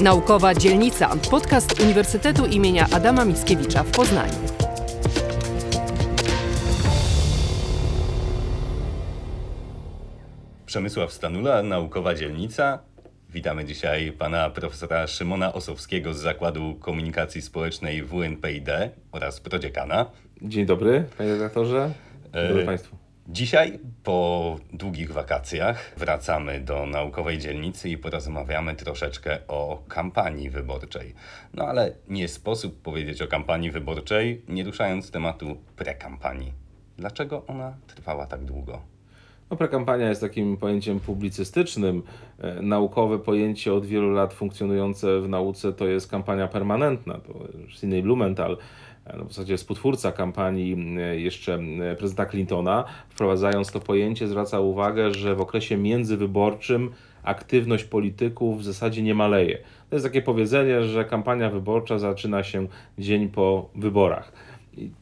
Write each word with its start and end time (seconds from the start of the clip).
Naukowa 0.00 0.54
Dzielnica, 0.54 1.08
podcast 1.30 1.80
Uniwersytetu 1.80 2.46
imienia 2.46 2.86
Adama 2.92 3.24
Mickiewicza 3.24 3.82
w 3.82 3.90
Poznaniu. 3.90 4.34
Przemysław 10.66 11.12
Stanula, 11.12 11.62
Naukowa 11.62 12.14
Dzielnica. 12.14 12.78
Witamy 13.30 13.64
dzisiaj 13.64 14.12
pana 14.12 14.50
profesora 14.50 15.06
Szymona 15.06 15.52
Osowskiego 15.52 16.14
z 16.14 16.18
Zakładu 16.18 16.74
Komunikacji 16.80 17.42
Społecznej 17.42 18.02
WNPID 18.02 18.68
oraz 19.12 19.40
prodziekana. 19.40 20.06
Dzień 20.42 20.66
dobry, 20.66 21.04
panie 21.18 21.30
redaktorze. 21.32 21.90
Dzień 22.34 22.48
dobry 22.48 22.62
E, 22.62 22.66
państwu. 22.66 22.96
Dzisiaj, 23.28 23.78
po 24.04 24.56
długich 24.72 25.12
wakacjach, 25.12 25.94
wracamy 25.96 26.60
do 26.60 26.86
naukowej 26.86 27.38
dzielnicy 27.38 27.88
i 27.88 27.98
porozmawiamy 27.98 28.74
troszeczkę 28.74 29.38
o 29.48 29.82
kampanii 29.88 30.50
wyborczej. 30.50 31.14
No 31.54 31.64
ale 31.64 31.92
nie 32.08 32.28
sposób 32.28 32.82
powiedzieć 32.82 33.22
o 33.22 33.26
kampanii 33.26 33.70
wyborczej, 33.70 34.42
nie 34.48 34.64
ruszając 34.64 35.10
tematu 35.10 35.56
prekampanii. 35.76 36.52
Dlaczego 36.98 37.46
ona 37.46 37.76
trwała 37.86 38.26
tak 38.26 38.44
długo? 38.44 38.82
No, 39.50 39.56
prekampania 39.56 40.08
jest 40.08 40.20
takim 40.20 40.56
pojęciem 40.56 41.00
publicystycznym. 41.00 42.02
E, 42.38 42.62
Naukowe 42.62 43.18
pojęcie 43.18 43.74
od 43.74 43.86
wielu 43.86 44.10
lat 44.10 44.34
funkcjonujące 44.34 45.20
w 45.20 45.28
nauce 45.28 45.72
to 45.72 45.86
jest 45.86 46.10
kampania 46.10 46.48
permanentna. 46.48 47.14
To 47.14 47.32
Sidney 47.68 48.02
Blumenthal, 48.02 48.56
no 49.18 49.24
w 49.24 49.28
zasadzie 49.28 49.56
współtwórca 49.56 50.12
kampanii 50.12 50.96
e, 50.98 51.20
jeszcze 51.20 51.54
e, 51.54 51.96
prezydenta 51.96 52.30
Clintona, 52.30 52.84
wprowadzając 53.08 53.72
to 53.72 53.80
pojęcie, 53.80 54.28
zwraca 54.28 54.60
uwagę, 54.60 55.14
że 55.14 55.34
w 55.34 55.40
okresie 55.40 55.76
międzywyborczym 55.76 56.90
aktywność 57.22 57.84
polityków 57.84 58.60
w 58.60 58.64
zasadzie 58.64 59.02
nie 59.02 59.14
maleje. 59.14 59.58
To 59.90 59.96
jest 59.96 60.06
takie 60.06 60.22
powiedzenie, 60.22 60.82
że 60.82 61.04
kampania 61.04 61.50
wyborcza 61.50 61.98
zaczyna 61.98 62.42
się 62.42 62.66
dzień 62.98 63.28
po 63.28 63.68
wyborach. 63.74 64.32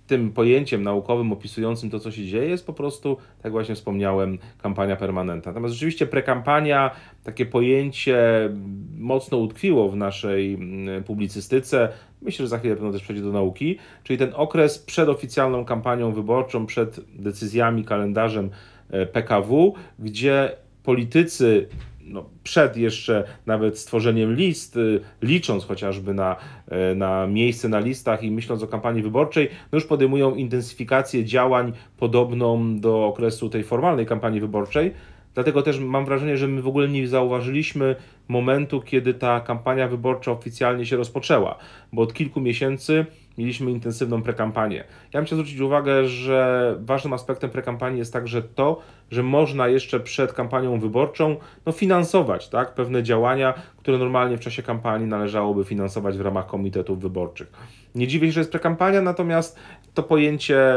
Tym 0.07 0.33
pojęciem 0.33 0.83
naukowym 0.83 1.33
opisującym 1.33 1.91
to, 1.91 2.01
co 2.01 2.11
się 2.11 2.27
dzieje, 2.27 2.49
jest 2.49 2.67
po 2.67 2.73
prostu, 2.73 3.17
tak 3.43 3.53
właśnie 3.53 3.75
wspomniałem, 3.75 4.39
kampania 4.63 4.97
permanentna. 4.97 5.53
Natomiast 5.53 5.75
rzeczywiście 5.75 6.07
prekampania, 6.07 6.91
takie 7.25 7.47
pojęcie 7.47 8.51
mocno 8.99 9.39
utkwiło 9.39 9.89
w 9.89 9.97
naszej 9.97 10.55
mm, 10.55 11.05
publicystyce. 11.05 11.89
Myślę, 12.23 12.45
że 12.45 12.49
za 12.49 12.59
chwilę 12.59 12.75
pewno 12.75 12.93
też 12.93 13.03
przejdzie 13.03 13.23
do 13.23 13.33
nauki, 13.33 13.79
czyli 14.05 14.19
ten 14.19 14.33
okres 14.35 14.79
przed 14.79 15.09
oficjalną 15.09 15.65
kampanią 15.65 16.13
wyborczą, 16.13 16.67
przed 16.67 17.01
decyzjami, 17.15 17.85
kalendarzem 17.85 18.51
e, 18.91 19.07
PKW, 19.07 19.75
gdzie 19.99 20.57
politycy 20.83 21.69
no, 22.05 22.25
przed 22.43 22.77
jeszcze 22.77 23.25
nawet 23.47 23.79
stworzeniem 23.79 24.35
list, 24.35 24.77
y, 24.77 25.01
licząc 25.23 25.65
chociażby 25.65 26.15
na, 26.15 26.37
e, 26.69 26.95
na 26.95 27.27
miejsce 27.27 27.69
na 27.69 27.79
listach 27.79 28.23
i 28.23 28.31
myśląc 28.31 28.63
o 28.63 28.67
kampanii 28.67 29.03
wyborczej, 29.03 29.49
no 29.73 29.77
już 29.77 29.87
podejmują 29.87 30.35
intensyfikację 30.35 31.25
działań 31.25 31.73
podobną 31.97 32.81
do 32.81 33.07
okresu 33.07 33.49
tej 33.49 33.65
formalnej 33.65 34.07
kampanii 34.07 34.41
wyborczej. 34.41 34.93
Dlatego 35.35 35.63
też 35.63 35.79
mam 35.79 36.05
wrażenie, 36.05 36.37
że 36.37 36.49
my 36.49 36.63
w 36.63 36.69
ogóle 36.69 36.89
nie 36.89 37.09
zauważyliśmy 37.09 37.97
momentu, 38.29 38.81
kiedy 38.81 39.15
ta 39.15 39.41
kampania 39.41 39.89
wyborcza 39.89 40.33
oficjalnie 40.33 40.87
się 40.87 40.97
rozpoczęła, 40.97 41.59
bo 41.93 42.03
od 42.03 42.15
kilku 42.15 42.41
miesięcy 42.41 43.07
mieliśmy 43.39 43.71
intensywną 43.71 44.23
prekampanię. 44.23 44.85
Ja 45.13 45.21
bym 45.21 45.27
chciał 45.27 45.39
zwrócić 45.39 45.61
uwagę, 45.61 46.09
że 46.09 46.77
ważnym 46.81 47.13
aspektem 47.13 47.51
prekampanii 47.51 47.99
jest 47.99 48.13
także 48.13 48.43
to, 48.43 48.81
że 49.11 49.23
można 49.23 49.69
jeszcze 49.69 50.01
przed 50.01 50.33
kampanią 50.33 50.81
wyborczą 50.81 51.37
no, 51.67 51.73
finansować 51.73 52.49
tak, 52.49 52.75
pewne 52.75 53.03
działania, 53.03 53.55
które 53.77 53.99
normalnie 53.99 54.37
w 54.37 54.41
czasie 54.41 54.63
kampanii 54.63 55.07
należałoby 55.07 55.65
finansować 55.65 56.19
w 56.19 56.21
ramach 56.21 56.47
komitetów 56.47 57.01
wyborczych. 57.01 57.53
Nie 57.95 58.07
dziwię 58.07 58.27
się, 58.27 58.33
że 58.33 58.41
jest 58.41 58.51
prekampania, 58.51 59.03
natomiast 59.03 59.59
to 59.95 60.03
pojęcie, 60.03 60.75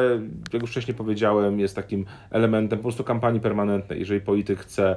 jak 0.54 0.62
już 0.62 0.72
wcześniej 0.72 0.96
powiedziałem, 0.96 1.60
jest 1.60 1.76
takim 1.76 2.06
elementem 2.32 2.80
po 2.80 2.84
prostu 2.84 3.04
kampanii 3.04 3.42
permanentnej. 3.42 4.00
Jeżeli 4.00 4.22
polityk 4.22 4.60
chce 4.60 4.96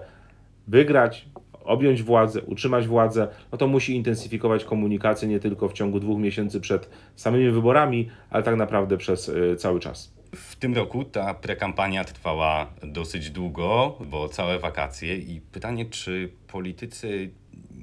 wygrać, 0.69 1.29
objąć 1.65 2.03
władzę, 2.03 2.43
utrzymać 2.43 2.87
władzę, 2.87 3.29
no 3.53 3.59
to 3.59 3.67
musi 3.67 3.97
intensyfikować 3.97 4.65
komunikację 4.65 5.29
nie 5.29 5.41
tylko 5.41 5.69
w 5.69 5.73
ciągu 5.73 6.01
dwóch 6.01 6.19
miesięcy 6.19 6.61
przed 6.61 6.91
samymi 7.17 7.51
wyborami, 7.51 8.11
ale 8.31 8.43
tak 8.43 8.57
naprawdę 8.57 8.97
przez 8.97 9.29
y, 9.29 9.57
cały 9.57 9.81
czas. 9.81 10.13
W 10.35 10.57
tym 10.57 10.75
roku 10.75 11.05
ta 11.05 11.35
prekampania 11.35 12.05
trwała 12.05 12.67
dosyć 12.83 13.31
długo, 13.31 13.99
bo 14.11 14.29
całe 14.29 14.59
wakacje 14.59 15.17
i 15.17 15.41
pytanie, 15.41 15.85
czy 15.85 16.31
politycy 16.49 17.31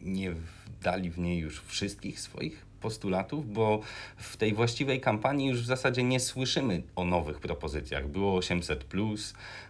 nie 0.04 0.34
dali 0.84 1.10
w 1.10 1.20
niej 1.20 1.40
już 1.40 1.62
wszystkich 1.62 2.20
swoich 2.20 2.67
postulatów, 2.78 3.54
bo 3.54 3.80
w 4.18 4.38
tej 4.38 4.54
właściwej 4.54 5.02
kampanii 5.02 5.48
już 5.48 5.62
w 5.62 5.66
zasadzie 5.66 6.04
nie 6.04 6.20
słyszymy 6.20 6.84
o 6.96 7.06
nowych 7.06 7.40
propozycjach. 7.40 8.08
Było 8.08 8.36
800, 8.36 8.86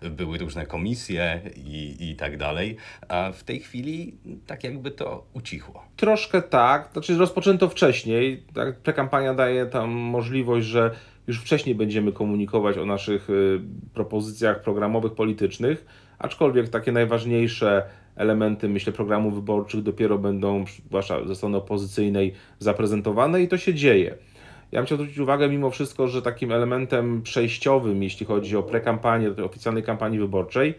były 0.02 0.38
różne 0.38 0.66
komisje 0.66 1.42
i, 1.56 1.96
i 2.00 2.16
tak 2.16 2.38
dalej, 2.38 2.78
a 3.08 3.32
w 3.32 3.44
tej 3.44 3.60
chwili 3.60 4.16
tak 4.48 4.64
jakby 4.64 4.92
to 4.92 5.26
ucichło. 5.34 5.84
Troszkę 5.96 6.42
tak, 6.42 6.90
znaczy 6.94 7.18
rozpoczęto 7.18 7.70
wcześniej. 7.70 8.44
Tak, 8.54 8.80
prekampania 8.80 9.34
daje 9.34 9.66
tam 9.66 9.90
możliwość, 9.90 10.68
że 10.68 10.92
już 11.28 11.42
wcześniej 11.42 11.76
będziemy 11.76 12.12
komunikować 12.12 12.78
o 12.78 12.86
naszych 12.86 13.30
y, 13.30 13.60
propozycjach 13.94 14.62
programowych, 14.62 15.16
politycznych, 15.16 15.86
aczkolwiek 16.20 16.70
takie 16.70 16.92
najważniejsze 16.92 17.84
elementy, 18.18 18.70
myślę, 18.70 18.94
programów 18.94 19.36
wyborczych 19.36 19.84
dopiero 19.84 20.18
będą, 20.18 20.66
zwłaszcza 20.88 21.26
ze 21.26 21.36
strony 21.36 21.58
opozycyjnej, 21.58 22.34
zaprezentowane 22.60 23.42
i 23.42 23.48
to 23.48 23.58
się 23.58 23.74
dzieje. 23.74 24.16
Ja 24.72 24.80
bym 24.80 24.86
chciał 24.86 24.98
zwrócić 24.98 25.20
uwagę 25.20 25.50
mimo 25.50 25.70
wszystko, 25.70 26.08
że 26.08 26.22
takim 26.22 26.52
elementem 26.52 27.22
przejściowym, 27.22 28.04
jeśli 28.04 28.26
chodzi 28.26 28.58
o 28.58 28.64
prekampanię 28.64 29.30
oficjalnej 29.30 29.84
kampanii 29.84 30.20
wyborczej, 30.20 30.74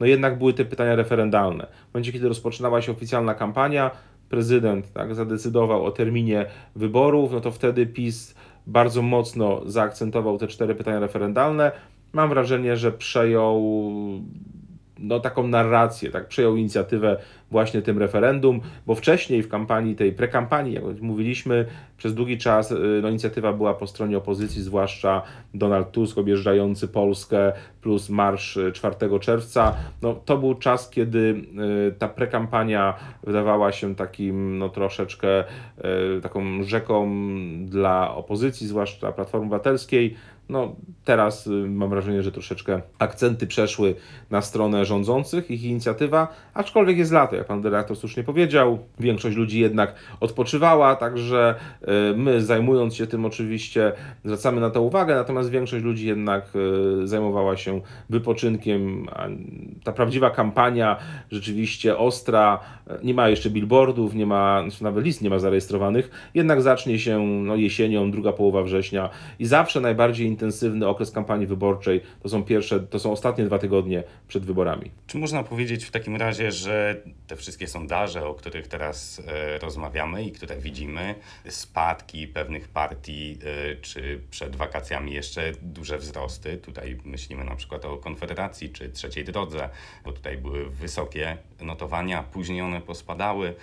no 0.00 0.06
jednak 0.06 0.38
były 0.38 0.52
te 0.52 0.64
pytania 0.64 0.96
referendalne. 0.96 1.66
W 1.90 1.94
momencie, 1.94 2.12
kiedy 2.12 2.28
rozpoczynała 2.28 2.82
się 2.82 2.92
oficjalna 2.92 3.34
kampania, 3.34 3.90
prezydent 4.28 4.92
tak, 4.92 5.14
zadecydował 5.14 5.84
o 5.84 5.90
terminie 5.90 6.46
wyborów, 6.76 7.32
no 7.32 7.40
to 7.40 7.50
wtedy 7.50 7.86
PiS 7.86 8.34
bardzo 8.66 9.02
mocno 9.02 9.60
zaakcentował 9.66 10.38
te 10.38 10.46
cztery 10.46 10.74
pytania 10.74 11.00
referendalne. 11.00 11.72
Mam 12.12 12.28
wrażenie, 12.28 12.76
że 12.76 12.92
przejął 12.92 13.82
no, 15.02 15.20
taką 15.20 15.46
narrację, 15.46 16.10
tak, 16.10 16.28
przejął 16.28 16.56
inicjatywę 16.56 17.16
właśnie 17.52 17.82
tym 17.82 17.98
referendum, 17.98 18.60
bo 18.86 18.94
wcześniej 18.94 19.42
w 19.42 19.48
kampanii, 19.48 19.96
tej 19.96 20.12
prekampanii, 20.12 20.74
jak 20.74 20.84
mówiliśmy, 21.00 21.66
przez 21.96 22.14
długi 22.14 22.38
czas 22.38 22.72
y, 22.72 23.00
no, 23.02 23.08
inicjatywa 23.08 23.52
była 23.52 23.74
po 23.74 23.86
stronie 23.86 24.18
opozycji, 24.18 24.62
zwłaszcza 24.62 25.22
Donald 25.54 25.90
Tusk 25.90 26.18
objeżdżający 26.18 26.88
Polskę 26.88 27.52
plus 27.82 28.10
marsz 28.10 28.56
y, 28.56 28.72
4 28.72 28.96
czerwca. 29.20 29.74
No, 30.02 30.14
to 30.14 30.38
był 30.38 30.54
czas, 30.54 30.90
kiedy 30.90 31.42
y, 31.88 31.94
ta 31.98 32.08
prekampania 32.08 32.94
wydawała 33.24 33.72
się 33.72 33.94
takim 33.94 34.58
no, 34.58 34.68
troszeczkę 34.68 35.44
y, 36.18 36.20
taką 36.20 36.62
rzeką 36.62 37.10
dla 37.66 38.14
opozycji, 38.14 38.66
zwłaszcza 38.66 39.12
Platformy 39.12 39.46
Obywatelskiej. 39.46 40.16
No, 40.48 40.76
teraz 41.04 41.46
y, 41.46 41.50
mam 41.50 41.90
wrażenie, 41.90 42.22
że 42.22 42.32
troszeczkę 42.32 42.80
akcenty 42.98 43.46
przeszły 43.46 43.94
na 44.30 44.42
stronę 44.42 44.84
rządzących, 44.84 45.50
ich 45.50 45.64
inicjatywa, 45.64 46.28
aczkolwiek 46.54 46.98
jest 46.98 47.12
lato, 47.12 47.36
jak 47.42 47.48
pan 47.48 47.60
dyrektor 47.60 47.96
słusznie 47.96 48.24
powiedział. 48.24 48.78
Większość 49.00 49.36
ludzi 49.36 49.60
jednak 49.60 49.94
odpoczywała, 50.20 50.96
także 50.96 51.54
y, 51.82 51.86
my 52.16 52.42
zajmując 52.42 52.94
się 52.94 53.06
tym 53.06 53.24
oczywiście 53.24 53.92
zwracamy 54.24 54.60
na 54.60 54.70
to 54.70 54.82
uwagę, 54.82 55.14
natomiast 55.14 55.50
większość 55.50 55.84
ludzi 55.84 56.06
jednak 56.06 56.44
y, 57.02 57.06
zajmowała 57.06 57.56
się 57.56 57.80
wypoczynkiem. 58.10 59.06
Ta 59.84 59.92
prawdziwa 59.92 60.30
kampania 60.30 60.96
rzeczywiście 61.30 61.98
ostra, 61.98 62.60
nie 63.02 63.14
ma 63.14 63.28
jeszcze 63.28 63.50
billboardów, 63.50 64.14
nie 64.14 64.26
ma, 64.26 64.62
znaczy 64.62 64.84
nawet 64.84 65.04
list 65.04 65.22
nie 65.22 65.30
ma 65.30 65.38
zarejestrowanych, 65.38 66.30
jednak 66.34 66.62
zacznie 66.62 66.98
się 66.98 67.18
no, 67.26 67.56
jesienią, 67.56 68.10
druga 68.10 68.32
połowa 68.32 68.62
września 68.62 69.10
i 69.38 69.46
zawsze 69.46 69.80
najbardziej 69.80 70.26
intensywny 70.26 70.88
okres 70.88 71.10
kampanii 71.10 71.46
wyborczej 71.46 72.00
to 72.22 72.28
są 72.28 72.44
pierwsze, 72.44 72.80
to 72.80 72.98
są 72.98 73.12
ostatnie 73.12 73.44
dwa 73.44 73.58
tygodnie 73.58 74.04
przed 74.28 74.44
wyborami. 74.46 74.90
Czy 75.06 75.18
można 75.18 75.42
powiedzieć 75.42 75.84
w 75.84 75.90
takim 75.90 76.16
razie, 76.16 76.52
że 76.52 77.02
te 77.32 77.36
wszystkie 77.36 77.66
sondaże, 77.66 78.26
o 78.26 78.34
których 78.34 78.68
teraz 78.68 79.22
e, 79.26 79.58
rozmawiamy 79.58 80.24
i 80.24 80.32
które 80.32 80.56
widzimy, 80.56 81.14
spadki 81.48 82.28
pewnych 82.28 82.68
partii, 82.68 83.38
e, 83.72 83.76
czy 83.76 84.20
przed 84.30 84.56
wakacjami 84.56 85.12
jeszcze 85.12 85.52
duże 85.62 85.98
wzrosty, 85.98 86.56
tutaj 86.56 86.98
myślimy 87.04 87.44
na 87.44 87.56
przykład 87.56 87.84
o 87.84 87.96
Konfederacji 87.96 88.70
czy 88.70 88.88
Trzeciej 88.88 89.24
Drodze, 89.24 89.68
bo 90.04 90.12
tutaj 90.12 90.38
były 90.38 90.70
wysokie 90.70 91.36
notowania, 91.60 92.22
później 92.22 92.60
one 92.60 92.80
pospadały, 92.80 93.54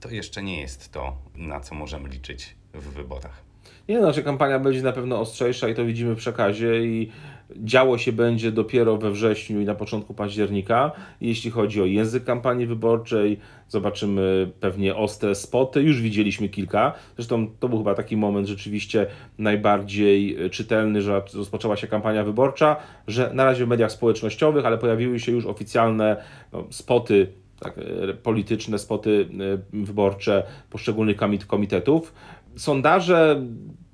to 0.00 0.10
jeszcze 0.10 0.42
nie 0.42 0.60
jest 0.60 0.92
to, 0.92 1.16
na 1.34 1.60
co 1.60 1.74
możemy 1.74 2.08
liczyć 2.08 2.54
w 2.74 2.92
wyborach. 2.92 3.42
Nie, 3.88 4.00
nasza 4.00 4.22
kampania 4.22 4.58
będzie 4.58 4.82
na 4.82 4.92
pewno 4.92 5.20
ostrzejsza 5.20 5.68
i 5.68 5.74
to 5.74 5.84
widzimy 5.84 6.14
w 6.14 6.18
przekazie 6.18 6.84
i 6.84 7.12
działo 7.56 7.98
się 7.98 8.12
będzie 8.12 8.52
dopiero 8.52 8.96
we 8.96 9.10
wrześniu 9.10 9.60
i 9.60 9.64
na 9.64 9.74
początku 9.74 10.14
października. 10.14 10.92
Jeśli 11.20 11.50
chodzi 11.50 11.82
o 11.82 11.84
język 11.84 12.24
kampanii 12.24 12.66
wyborczej, 12.66 13.38
zobaczymy 13.68 14.50
pewnie 14.60 14.96
ostre 14.96 15.34
spoty. 15.34 15.82
Już 15.82 16.00
widzieliśmy 16.00 16.48
kilka. 16.48 16.92
Zresztą 17.16 17.46
to 17.60 17.68
był 17.68 17.78
chyba 17.78 17.94
taki 17.94 18.16
moment 18.16 18.48
rzeczywiście 18.48 19.06
najbardziej 19.38 20.36
czytelny, 20.50 21.02
że 21.02 21.22
rozpoczęła 21.34 21.76
się 21.76 21.86
kampania 21.86 22.24
wyborcza, 22.24 22.76
że 23.06 23.30
na 23.34 23.44
razie 23.44 23.66
w 23.66 23.68
mediach 23.68 23.92
społecznościowych, 23.92 24.66
ale 24.66 24.78
pojawiły 24.78 25.20
się 25.20 25.32
już 25.32 25.46
oficjalne 25.46 26.16
no, 26.52 26.64
spoty 26.70 27.26
tak, 27.60 27.74
polityczne, 28.22 28.78
spoty 28.78 29.28
e, 29.74 29.84
wyborcze 29.84 30.42
poszczególnych 30.70 31.16
komitetów. 31.46 32.14
Sondaże 32.56 33.42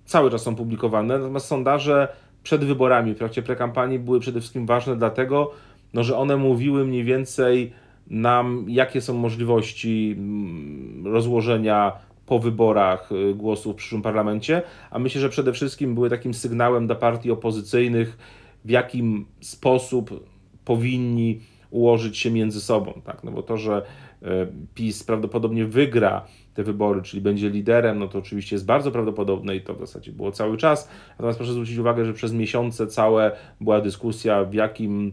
cały 0.05 0.31
czas 0.31 0.43
są 0.43 0.57
publikowane, 0.57 1.19
natomiast 1.19 1.47
sondaże 1.47 2.09
przed 2.47 2.65
wyborami, 2.65 3.15
w 3.15 3.19
trakcie 3.19 3.43
prekampanii 3.43 3.99
były 3.99 4.21
przede 4.21 4.41
wszystkim 4.41 4.67
ważne 4.67 4.97
dlatego, 4.97 5.53
no, 5.95 6.05
że 6.05 6.17
one 6.17 6.37
mówiły 6.37 6.85
mniej 6.85 7.05
więcej 7.05 7.73
nam, 8.11 8.67
jakie 8.69 9.01
są 9.01 9.15
możliwości 9.15 10.15
mm, 10.19 11.07
rozłożenia 11.07 11.93
po 12.27 12.39
wyborach 12.39 13.13
y, 13.13 13.35
głosów 13.35 13.73
w 13.73 13.77
przyszłym 13.77 14.03
parlamencie, 14.03 14.63
a 14.91 14.99
myślę, 14.99 15.21
że 15.21 15.29
przede 15.29 15.53
wszystkim 15.53 15.95
były 15.95 16.11
takim 16.11 16.35
sygnałem 16.35 16.87
dla 16.87 16.97
partii 16.97 17.31
opozycyjnych, 17.31 18.19
w 18.65 18.71
jakim 18.71 19.27
sposób 19.41 20.25
powinni 20.65 21.41
ułożyć 21.71 22.19
się 22.19 22.31
między 22.31 22.61
sobą. 22.61 23.01
Tak? 23.05 23.25
No 23.25 23.31
bo 23.31 23.43
to, 23.43 23.57
że 23.57 23.83
y, 24.23 24.27
PiS 24.75 25.05
prawdopodobnie 25.05 25.65
wygra 25.65 26.27
te 26.57 26.63
wybory, 26.63 27.03
czyli 27.03 27.23
będzie 27.23 27.51
liderem, 27.51 27.99
no 27.99 28.09
to 28.09 28.19
oczywiście 28.19 28.57
jest 28.57 28.67
bardzo 28.67 28.91
prawdopodobne 28.91 29.57
i 29.57 29.61
to 29.61 29.75
w 29.75 29.79
zasadzie 29.79 30.13
było 30.13 30.33
cały 30.33 30.57
czas. 30.57 30.89
Natomiast 31.11 31.39
proszę 31.39 31.53
zwrócić 31.53 31.79
uwagę, 31.79 32.05
że 32.05 32.13
przez 32.13 32.33
miesiące 32.33 32.87
całe 32.87 33.33
była 33.61 33.81
dyskusja, 33.81 34.45
w 34.45 34.55
jakim 34.55 35.13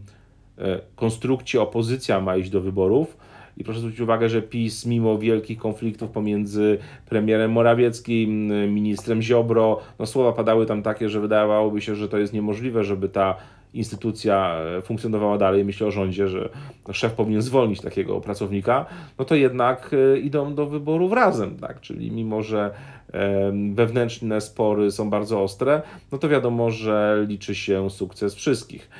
e, 0.58 0.80
konstrukcie 0.96 1.62
opozycja 1.62 2.20
ma 2.20 2.36
iść 2.36 2.50
do 2.50 2.60
wyborów. 2.60 3.16
I 3.56 3.64
proszę 3.64 3.80
zwrócić 3.80 4.00
uwagę, 4.00 4.28
że 4.28 4.42
PiS, 4.42 4.86
mimo 4.86 5.18
wielkich 5.18 5.58
konfliktów 5.58 6.10
pomiędzy 6.10 6.78
premierem 7.08 7.52
Morawieckim, 7.52 8.46
ministrem 8.74 9.22
Ziobro, 9.22 9.80
no 9.98 10.06
słowa 10.06 10.32
padały 10.32 10.66
tam 10.66 10.82
takie, 10.82 11.08
że 11.08 11.20
wydawałoby 11.20 11.80
się, 11.80 11.94
że 11.94 12.08
to 12.08 12.18
jest 12.18 12.32
niemożliwe, 12.32 12.84
żeby 12.84 13.08
ta 13.08 13.36
instytucja 13.74 14.60
e, 14.78 14.82
funkcjonowała 14.82 15.38
dalej, 15.38 15.64
myślę 15.64 15.86
o 15.86 15.90
rządzie, 15.90 16.28
że 16.28 16.48
szef 16.92 17.12
powinien 17.12 17.42
zwolnić 17.42 17.80
takiego 17.80 18.20
pracownika, 18.20 18.86
no 19.18 19.24
to 19.24 19.34
jednak 19.34 19.90
e, 20.14 20.18
idą 20.18 20.54
do 20.54 20.66
wyborów 20.66 21.12
razem, 21.12 21.56
tak? 21.56 21.80
Czyli 21.80 22.10
mimo, 22.10 22.42
że 22.42 22.70
wewnętrzne 23.74 24.40
spory 24.40 24.90
są 24.90 25.10
bardzo 25.10 25.42
ostre, 25.42 25.82
no 26.12 26.18
to 26.18 26.28
wiadomo, 26.28 26.70
że 26.70 27.24
liczy 27.28 27.54
się 27.54 27.90
sukces 27.90 28.34
wszystkich. 28.34 28.90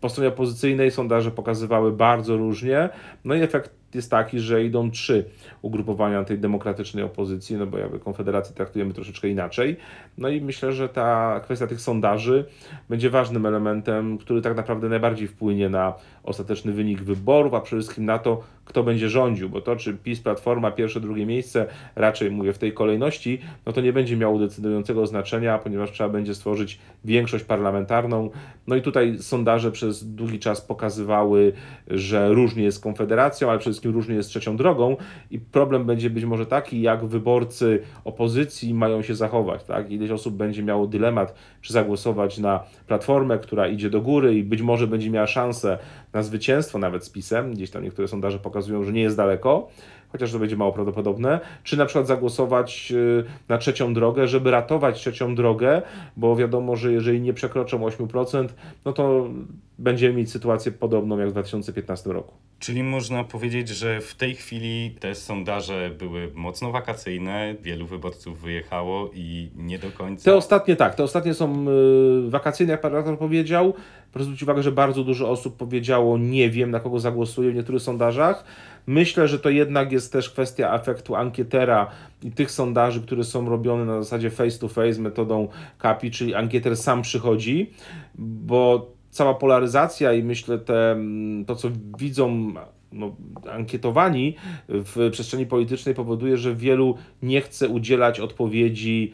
Po 0.00 0.08
stronie 0.08 0.28
opozycyjnej 0.28 0.90
sondaże 0.90 1.30
pokazywały 1.30 1.92
bardzo 1.92 2.36
różnie, 2.36 2.88
no 3.24 3.34
i 3.34 3.42
efekt 3.42 3.70
jest 3.94 4.10
taki, 4.10 4.40
że 4.40 4.64
idą 4.64 4.90
trzy 4.90 5.24
ugrupowania 5.62 6.24
tej 6.24 6.38
demokratycznej 6.38 7.04
opozycji, 7.04 7.56
no 7.56 7.66
bo 7.66 7.78
jakby 7.78 7.98
Konfederację 7.98 8.54
traktujemy 8.54 8.94
troszeczkę 8.94 9.28
inaczej. 9.28 9.76
No 10.18 10.28
i 10.28 10.40
myślę, 10.40 10.72
że 10.72 10.88
ta 10.88 11.40
kwestia 11.44 11.66
tych 11.66 11.80
sondaży 11.80 12.44
będzie 12.88 13.10
ważnym 13.10 13.46
elementem, 13.46 14.18
który 14.18 14.42
tak 14.42 14.56
naprawdę 14.56 14.88
najbardziej 14.88 15.28
wpłynie 15.28 15.68
na 15.68 15.94
ostateczny 16.24 16.72
wynik 16.72 17.02
wyborów, 17.02 17.54
a 17.54 17.60
przede 17.60 17.82
wszystkim 17.82 18.04
na 18.04 18.18
to, 18.18 18.42
kto 18.66 18.82
będzie 18.82 19.08
rządził, 19.08 19.48
bo 19.48 19.60
to, 19.60 19.76
czy 19.76 19.94
PiS, 19.94 20.20
Platforma, 20.20 20.70
pierwsze, 20.70 21.00
drugie 21.00 21.26
miejsce, 21.26 21.66
raczej 21.96 22.30
mówię 22.30 22.52
w 22.52 22.58
tej 22.58 22.72
kolejności, 22.72 23.38
no 23.66 23.72
to 23.72 23.80
nie 23.80 23.92
będzie 23.92 24.16
miało 24.16 24.38
decydującego 24.38 25.06
znaczenia, 25.06 25.58
ponieważ 25.58 25.92
trzeba 25.92 26.10
będzie 26.10 26.34
stworzyć 26.34 26.78
większość 27.04 27.44
parlamentarną. 27.44 28.30
No 28.66 28.76
i 28.76 28.82
tutaj 28.82 29.18
sondaże 29.18 29.72
przez 29.72 30.14
długi 30.14 30.38
czas 30.38 30.60
pokazywały, 30.60 31.52
że 31.88 32.28
różnie 32.28 32.64
jest 32.64 32.76
z 32.76 32.80
Konfederacją, 32.80 33.50
ale 33.50 33.58
przede 33.58 33.72
wszystkim 33.72 33.92
różnie 33.92 34.14
jest 34.14 34.28
z 34.28 34.30
trzecią 34.30 34.56
drogą 34.56 34.96
i 35.30 35.40
problem 35.40 35.84
będzie 35.84 36.10
być 36.10 36.24
może 36.24 36.46
taki, 36.46 36.82
jak 36.82 37.04
wyborcy 37.04 37.82
opozycji 38.04 38.74
mają 38.74 39.02
się 39.02 39.14
zachować, 39.14 39.64
tak? 39.64 39.90
Ileś 39.90 40.10
osób 40.10 40.34
będzie 40.34 40.62
miało 40.62 40.86
dylemat, 40.86 41.34
czy 41.62 41.72
zagłosować 41.72 42.38
na 42.38 42.64
Platformę, 42.86 43.38
która 43.38 43.68
idzie 43.68 43.90
do 43.90 44.00
góry 44.00 44.34
i 44.34 44.42
być 44.44 44.62
może 44.62 44.86
będzie 44.86 45.10
miała 45.10 45.26
szansę 45.26 45.78
na 46.16 46.22
zwycięstwo 46.22 46.78
nawet 46.78 47.04
z 47.04 47.10
PiSem, 47.10 47.54
gdzieś 47.54 47.70
tam 47.70 47.82
niektóre 47.82 48.08
sondaże 48.08 48.38
pokazują, 48.38 48.84
że 48.84 48.92
nie 48.92 49.02
jest 49.02 49.16
daleko, 49.16 49.68
chociaż 50.18 50.32
to 50.32 50.38
będzie 50.38 50.56
mało 50.56 50.72
prawdopodobne, 50.72 51.40
czy 51.64 51.76
na 51.76 51.86
przykład 51.86 52.06
zagłosować 52.06 52.92
y, 52.92 53.24
na 53.48 53.58
trzecią 53.58 53.94
drogę, 53.94 54.28
żeby 54.28 54.50
ratować 54.50 54.96
trzecią 54.96 55.34
drogę, 55.34 55.82
bo 56.16 56.36
wiadomo, 56.36 56.76
że 56.76 56.92
jeżeli 56.92 57.20
nie 57.20 57.32
przekroczą 57.32 57.78
8%, 57.78 58.48
no 58.84 58.92
to 58.92 59.28
będziemy 59.78 60.14
mieć 60.14 60.30
sytuację 60.30 60.72
podobną 60.72 61.18
jak 61.18 61.28
w 61.28 61.32
2015 61.32 62.12
roku. 62.12 62.34
Czyli 62.58 62.82
można 62.82 63.24
powiedzieć, 63.24 63.68
że 63.68 64.00
w 64.00 64.14
tej 64.14 64.34
chwili 64.34 64.96
te 65.00 65.14
sondaże 65.14 65.90
były 65.98 66.30
mocno 66.34 66.72
wakacyjne, 66.72 67.54
wielu 67.62 67.86
wyborców 67.86 68.40
wyjechało 68.40 69.10
i 69.14 69.50
nie 69.56 69.78
do 69.78 69.90
końca. 69.90 70.24
Te 70.24 70.36
ostatnie 70.36 70.76
tak, 70.76 70.94
te 70.94 71.02
ostatnie 71.02 71.34
są 71.34 71.66
y, 72.26 72.30
wakacyjne, 72.30 72.72
jak 72.72 72.80
pan 72.80 72.92
redaktor 72.92 73.18
powiedział. 73.18 73.74
Proszę 74.12 74.24
zwrócić 74.24 74.42
uwagę, 74.42 74.62
że 74.62 74.72
bardzo 74.72 75.04
dużo 75.04 75.30
osób 75.30 75.56
powiedziało 75.56 76.18
nie 76.18 76.50
wiem, 76.50 76.70
na 76.70 76.80
kogo 76.80 77.00
zagłosuję 77.00 77.50
w 77.50 77.54
niektórych 77.54 77.82
sondażach. 77.82 78.44
Myślę, 78.86 79.28
że 79.28 79.38
to 79.38 79.50
jednak 79.50 79.92
jest 79.92 80.12
też 80.12 80.30
kwestia 80.30 80.74
efektu 80.74 81.14
ankietera 81.14 81.90
i 82.22 82.30
tych 82.30 82.50
sondaży, 82.50 83.02
które 83.02 83.24
są 83.24 83.48
robione 83.48 83.84
na 83.84 84.02
zasadzie 84.02 84.30
face 84.30 84.58
to 84.58 84.68
face 84.68 85.00
metodą 85.00 85.48
KAPI, 85.78 86.10
czyli 86.10 86.34
ankieter 86.34 86.76
sam 86.76 87.02
przychodzi, 87.02 87.70
bo 88.14 88.90
cała 89.10 89.34
polaryzacja 89.34 90.12
i 90.12 90.22
myślę 90.22 90.58
te, 90.58 90.92
mm, 90.92 91.44
to, 91.44 91.56
co 91.56 91.68
widzą 91.98 92.52
no, 92.92 93.16
ankietowani 93.52 94.36
w 94.68 95.08
przestrzeni 95.12 95.46
politycznej 95.46 95.94
powoduje, 95.94 96.36
że 96.36 96.54
wielu 96.54 96.96
nie 97.22 97.40
chce 97.40 97.68
udzielać 97.68 98.20
odpowiedzi 98.20 99.12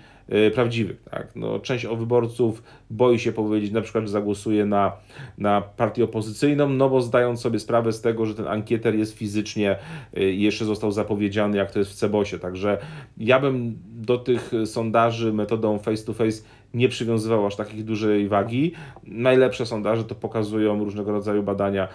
prawdziwych. 0.54 1.02
Tak? 1.10 1.28
No, 1.36 1.58
część 1.58 1.86
wyborców 1.86 2.62
boi 2.90 3.18
się 3.18 3.32
powiedzieć 3.32 3.72
na 3.72 3.80
przykład, 3.80 4.04
że 4.04 4.10
zagłosuje 4.10 4.66
na, 4.66 4.92
na 5.38 5.60
partię 5.60 6.04
opozycyjną, 6.04 6.68
no 6.68 6.90
bo 6.90 7.02
zdając 7.02 7.40
sobie 7.40 7.58
sprawę 7.58 7.92
z 7.92 8.00
tego, 8.00 8.26
że 8.26 8.34
ten 8.34 8.46
ankieter 8.46 8.94
jest 8.94 9.18
fizycznie 9.18 9.76
e, 10.16 10.22
jeszcze 10.22 10.64
został 10.64 10.92
zapowiedziany, 10.92 11.56
jak 11.56 11.70
to 11.70 11.78
jest 11.78 11.90
w 11.90 11.94
Cebosie. 11.94 12.38
Także 12.38 12.78
ja 13.16 13.40
bym 13.40 13.78
do 13.86 14.18
tych 14.18 14.52
sondaży 14.64 15.32
metodą 15.32 15.78
face 15.78 16.04
to 16.04 16.12
face 16.12 16.42
nie 16.74 16.88
przywiązywał 16.88 17.46
aż 17.46 17.56
takiej 17.56 17.84
dużej 17.84 18.28
wagi. 18.28 18.72
Najlepsze 19.04 19.66
sondaże 19.66 20.04
to 20.04 20.14
pokazują 20.14 20.84
różnego 20.84 21.12
rodzaju 21.12 21.42
badania, 21.42 21.88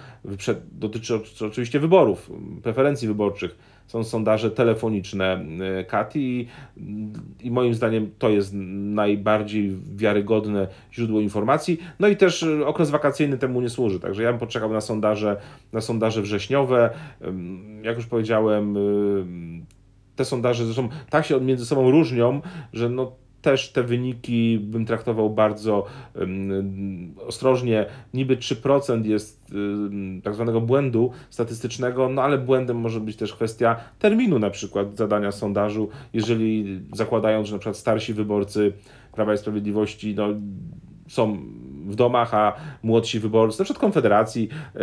dotyczy 0.71 1.19
oczywiście 1.47 1.79
wyborów, 1.79 2.31
preferencji 2.63 3.07
wyborczych 3.07 3.76
są 3.87 4.03
sondaże 4.03 4.51
telefoniczne 4.51 5.45
e, 5.79 5.83
Kati 5.83 6.47
i, 6.77 7.07
i 7.39 7.51
moim 7.51 7.73
zdaniem 7.73 8.11
to 8.19 8.29
jest 8.29 8.51
najbardziej 8.53 9.77
wiarygodne 9.95 10.67
źródło 10.93 11.21
informacji. 11.21 11.79
No 11.99 12.07
i 12.07 12.17
też 12.17 12.43
e, 12.43 12.67
okres 12.67 12.89
wakacyjny 12.89 13.37
temu 13.37 13.61
nie 13.61 13.69
służy, 13.69 13.99
także 13.99 14.23
ja 14.23 14.29
bym 14.29 14.39
poczekał 14.39 14.73
na 14.73 14.81
sondaże, 14.81 15.37
na 15.73 15.81
sondaże 15.81 16.21
wrześniowe. 16.21 16.89
Jak 17.83 17.95
już 17.95 18.05
powiedziałem, 18.05 18.77
te 20.15 20.25
sondaże 20.25 20.65
zresztą 20.65 20.89
tak 21.09 21.25
się 21.25 21.41
między 21.41 21.65
sobą 21.65 21.91
różnią, 21.91 22.41
że 22.73 22.89
no 22.89 23.11
też 23.47 23.71
te 23.71 23.83
wyniki 23.83 24.59
bym 24.59 24.85
traktował 24.85 25.29
bardzo 25.29 25.85
ostrożnie. 27.27 27.85
Niby 28.13 28.37
3% 28.37 29.05
jest 29.05 29.51
tak 30.23 30.33
zwanego 30.33 30.61
błędu 30.61 31.11
statystycznego, 31.29 32.09
no 32.09 32.21
ale 32.21 32.37
błędem 32.37 32.77
może 32.77 32.99
być 32.99 33.15
też 33.15 33.33
kwestia 33.33 33.75
terminu 33.99 34.39
na 34.39 34.49
przykład 34.49 34.97
zadania 34.97 35.31
sondażu, 35.31 35.89
jeżeli 36.13 36.81
zakładając, 36.93 37.47
że 37.47 37.53
na 37.53 37.59
przykład 37.59 37.77
starsi 37.77 38.13
wyborcy 38.13 38.73
Prawa 39.11 39.33
i 39.33 39.37
Sprawiedliwości 39.37 40.15
no, 40.15 40.27
są 41.07 41.37
w 41.87 41.95
domach, 41.95 42.33
a 42.33 42.53
młodsi 42.83 43.19
wyborcy, 43.19 43.59
na 43.59 43.65
przykład 43.65 43.81
Konfederacji, 43.81 44.49
e, 44.75 44.79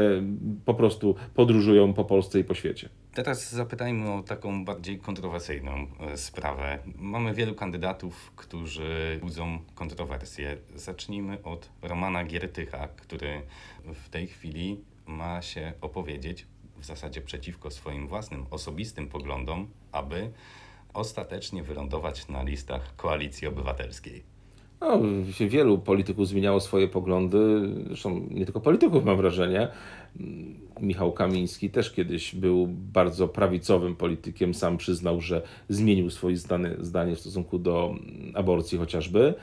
po 0.64 0.74
prostu 0.74 1.14
podróżują 1.34 1.92
po 1.92 2.04
Polsce 2.04 2.40
i 2.40 2.44
po 2.44 2.54
świecie. 2.54 2.88
Teraz 3.14 3.52
zapytajmy 3.52 4.12
o 4.12 4.22
taką 4.22 4.64
bardziej 4.64 4.98
kontrowersyjną 4.98 5.86
e, 6.00 6.16
sprawę. 6.16 6.78
Mamy 6.98 7.34
wielu 7.34 7.54
kandydatów, 7.54 8.32
którzy 8.36 9.18
budzą 9.22 9.58
kontrowersje. 9.74 10.56
Zacznijmy 10.74 11.42
od 11.42 11.70
Romana 11.82 12.24
Giertycha, 12.24 12.88
który 12.88 13.42
w 13.84 14.08
tej 14.08 14.26
chwili 14.26 14.80
ma 15.06 15.42
się 15.42 15.72
opowiedzieć 15.80 16.46
w 16.76 16.84
zasadzie 16.84 17.20
przeciwko 17.20 17.70
swoim 17.70 18.08
własnym 18.08 18.46
osobistym 18.50 19.08
poglądom, 19.08 19.68
aby 19.92 20.30
ostatecznie 20.94 21.62
wylądować 21.62 22.28
na 22.28 22.42
listach 22.42 22.96
koalicji 22.96 23.48
obywatelskiej. 23.48 24.33
No, 24.84 25.00
wielu 25.40 25.78
polityków 25.78 26.28
zmieniało 26.28 26.60
swoje 26.60 26.88
poglądy, 26.88 27.38
zresztą 27.86 28.26
nie 28.30 28.44
tylko 28.44 28.60
polityków 28.60 29.04
mam 29.04 29.16
wrażenie. 29.16 29.68
Michał 30.80 31.12
Kamiński 31.12 31.70
też 31.70 31.92
kiedyś 31.92 32.34
był 32.34 32.66
bardzo 32.66 33.28
prawicowym 33.28 33.96
politykiem, 33.96 34.54
sam 34.54 34.76
przyznał, 34.76 35.20
że 35.20 35.42
zmienił 35.68 36.10
swoje 36.10 36.36
zdanie, 36.36 36.70
zdanie 36.80 37.16
w 37.16 37.20
stosunku 37.20 37.58
do 37.58 37.94
aborcji 38.34 38.78
chociażby. 38.78 39.34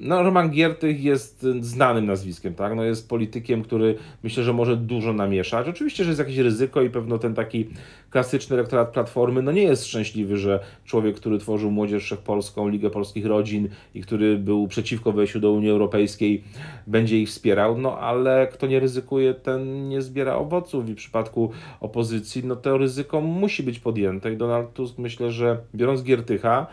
No, 0.00 0.22
Roman 0.22 0.50
Giertych 0.50 1.04
jest 1.04 1.46
znanym 1.60 2.06
nazwiskiem, 2.06 2.54
tak? 2.54 2.76
No, 2.76 2.84
jest 2.84 3.08
politykiem, 3.08 3.62
który 3.62 3.98
myślę, 4.22 4.44
że 4.44 4.52
może 4.52 4.76
dużo 4.76 5.12
namieszać. 5.12 5.68
Oczywiście, 5.68 6.04
że 6.04 6.10
jest 6.10 6.18
jakieś 6.18 6.38
ryzyko 6.38 6.82
i 6.82 6.90
pewno 6.90 7.18
ten 7.18 7.34
taki 7.34 7.68
klasyczny 8.10 8.56
elektorat 8.56 8.92
Platformy 8.92 9.42
no 9.42 9.52
nie 9.52 9.62
jest 9.62 9.86
szczęśliwy, 9.86 10.36
że 10.36 10.60
człowiek, 10.84 11.16
który 11.16 11.38
tworzył 11.38 11.70
Młodzież 11.70 12.04
Wszechpolską, 12.04 12.68
Ligę 12.68 12.90
Polskich 12.90 13.26
Rodzin 13.26 13.68
i 13.94 14.02
który 14.02 14.38
był 14.38 14.68
przeciwko 14.68 15.12
wejściu 15.12 15.40
do 15.40 15.52
Unii 15.52 15.70
Europejskiej, 15.70 16.44
będzie 16.86 17.20
ich 17.20 17.28
wspierał, 17.28 17.78
no 17.78 17.98
ale 17.98 18.46
kto 18.52 18.66
nie 18.66 18.80
ryzykuje, 18.80 19.34
ten 19.34 19.88
nie 19.88 20.02
zbiera 20.02 20.34
owoców 20.34 20.88
i 20.88 20.92
w 20.92 20.96
przypadku 20.96 21.50
opozycji, 21.80 22.44
no 22.44 22.56
to 22.56 22.78
ryzyko 22.78 23.20
musi 23.20 23.62
być 23.62 23.78
podjęte 23.78 24.32
i 24.32 24.36
Donald 24.36 24.72
Tusk 24.72 24.98
myślę, 24.98 25.30
że 25.30 25.58
biorąc 25.74 26.02
Giertycha, 26.02 26.66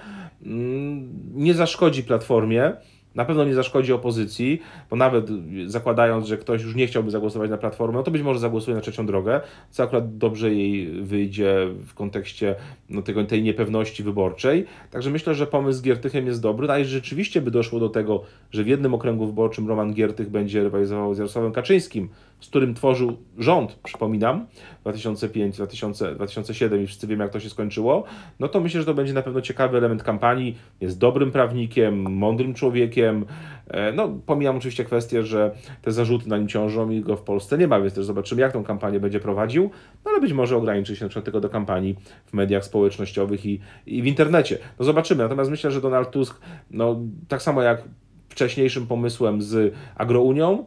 mm, 0.45 1.09
nie 1.33 1.53
zaszkodzi 1.53 2.03
Platformie, 2.03 2.73
na 3.15 3.25
pewno 3.25 3.45
nie 3.45 3.53
zaszkodzi 3.53 3.93
opozycji, 3.93 4.61
bo 4.89 4.95
nawet 4.95 5.27
zakładając, 5.65 6.27
że 6.27 6.37
ktoś 6.37 6.63
już 6.63 6.75
nie 6.75 6.87
chciałby 6.87 7.11
zagłosować 7.11 7.49
na 7.49 7.57
Platformę, 7.57 7.97
no 7.97 8.03
to 8.03 8.11
być 8.11 8.21
może 8.21 8.39
zagłosuje 8.39 8.75
na 8.75 8.81
trzecią 8.81 9.05
drogę, 9.05 9.41
co 9.69 9.83
akurat 9.83 10.17
dobrze 10.17 10.53
jej 10.53 10.87
wyjdzie 11.01 11.67
w 11.85 11.93
kontekście 11.93 12.55
no, 12.89 13.01
tego, 13.01 13.23
tej 13.23 13.43
niepewności 13.43 14.03
wyborczej. 14.03 14.65
Także 14.91 15.09
myślę, 15.09 15.35
że 15.35 15.47
pomysł 15.47 15.79
z 15.79 15.81
Giertychem 15.81 16.25
jest 16.27 16.41
dobry, 16.41 16.67
no 16.67 16.73
a 16.73 16.77
jeśli 16.77 16.93
rzeczywiście 16.93 17.41
by 17.41 17.51
doszło 17.51 17.79
do 17.79 17.89
tego, 17.89 18.23
że 18.51 18.63
w 18.63 18.67
jednym 18.67 18.93
okręgu 18.93 19.25
wyborczym 19.25 19.67
Roman 19.67 19.93
Giertych 19.93 20.29
będzie 20.29 20.63
rywalizował 20.63 21.13
z 21.13 21.17
Jarosławem 21.17 21.51
Kaczyńskim, 21.51 22.09
z 22.43 22.49
którym 22.49 22.73
tworzył 22.73 23.17
rząd, 23.37 23.79
przypominam, 23.83 24.45
2005, 24.81 25.55
2000, 25.55 26.15
2007 26.15 26.83
i 26.83 26.87
wszyscy 26.87 27.07
wiemy, 27.07 27.23
jak 27.23 27.33
to 27.33 27.39
się 27.39 27.49
skończyło, 27.49 28.03
no 28.39 28.47
to 28.47 28.59
myślę, 28.59 28.81
że 28.81 28.85
to 28.85 28.93
będzie 28.93 29.13
na 29.13 29.21
pewno 29.21 29.41
ciekawy 29.41 29.77
element 29.77 30.03
kampanii. 30.03 30.57
Jest 30.81 30.99
dobrym 30.99 31.31
prawnikiem, 31.31 32.01
mądrym 32.01 32.53
człowiekiem. 32.53 33.25
E, 33.67 33.91
no, 33.91 34.09
pomijam 34.25 34.57
oczywiście 34.57 34.85
kwestię, 34.85 35.23
że 35.23 35.51
te 35.81 35.91
zarzuty 35.91 36.29
na 36.29 36.37
nim 36.37 36.47
ciążą 36.47 36.89
i 36.89 37.01
go 37.01 37.15
w 37.15 37.21
Polsce 37.21 37.57
nie 37.57 37.67
ma, 37.67 37.79
więc 37.79 37.93
też 37.93 38.05
zobaczymy, 38.05 38.41
jak 38.41 38.51
tą 38.51 38.63
kampanię 38.63 38.99
będzie 38.99 39.19
prowadził, 39.19 39.69
no 40.05 40.11
ale 40.11 40.21
być 40.21 40.33
może 40.33 40.57
ograniczy 40.57 40.95
się 40.95 41.05
na 41.05 41.09
przykład 41.09 41.25
tylko 41.25 41.39
do 41.39 41.49
kampanii 41.49 41.95
w 42.25 42.33
mediach 42.33 42.65
społecznościowych 42.65 43.45
i, 43.45 43.59
i 43.85 44.01
w 44.01 44.05
internecie. 44.05 44.57
No 44.79 44.85
zobaczymy. 44.85 45.23
Natomiast 45.23 45.51
myślę, 45.51 45.71
że 45.71 45.81
Donald 45.81 46.11
Tusk, 46.11 46.41
no 46.71 46.99
tak 47.27 47.41
samo 47.41 47.61
jak 47.61 47.83
wcześniejszym 48.29 48.87
pomysłem 48.87 49.41
z 49.41 49.73
Agrounią, 49.95 50.65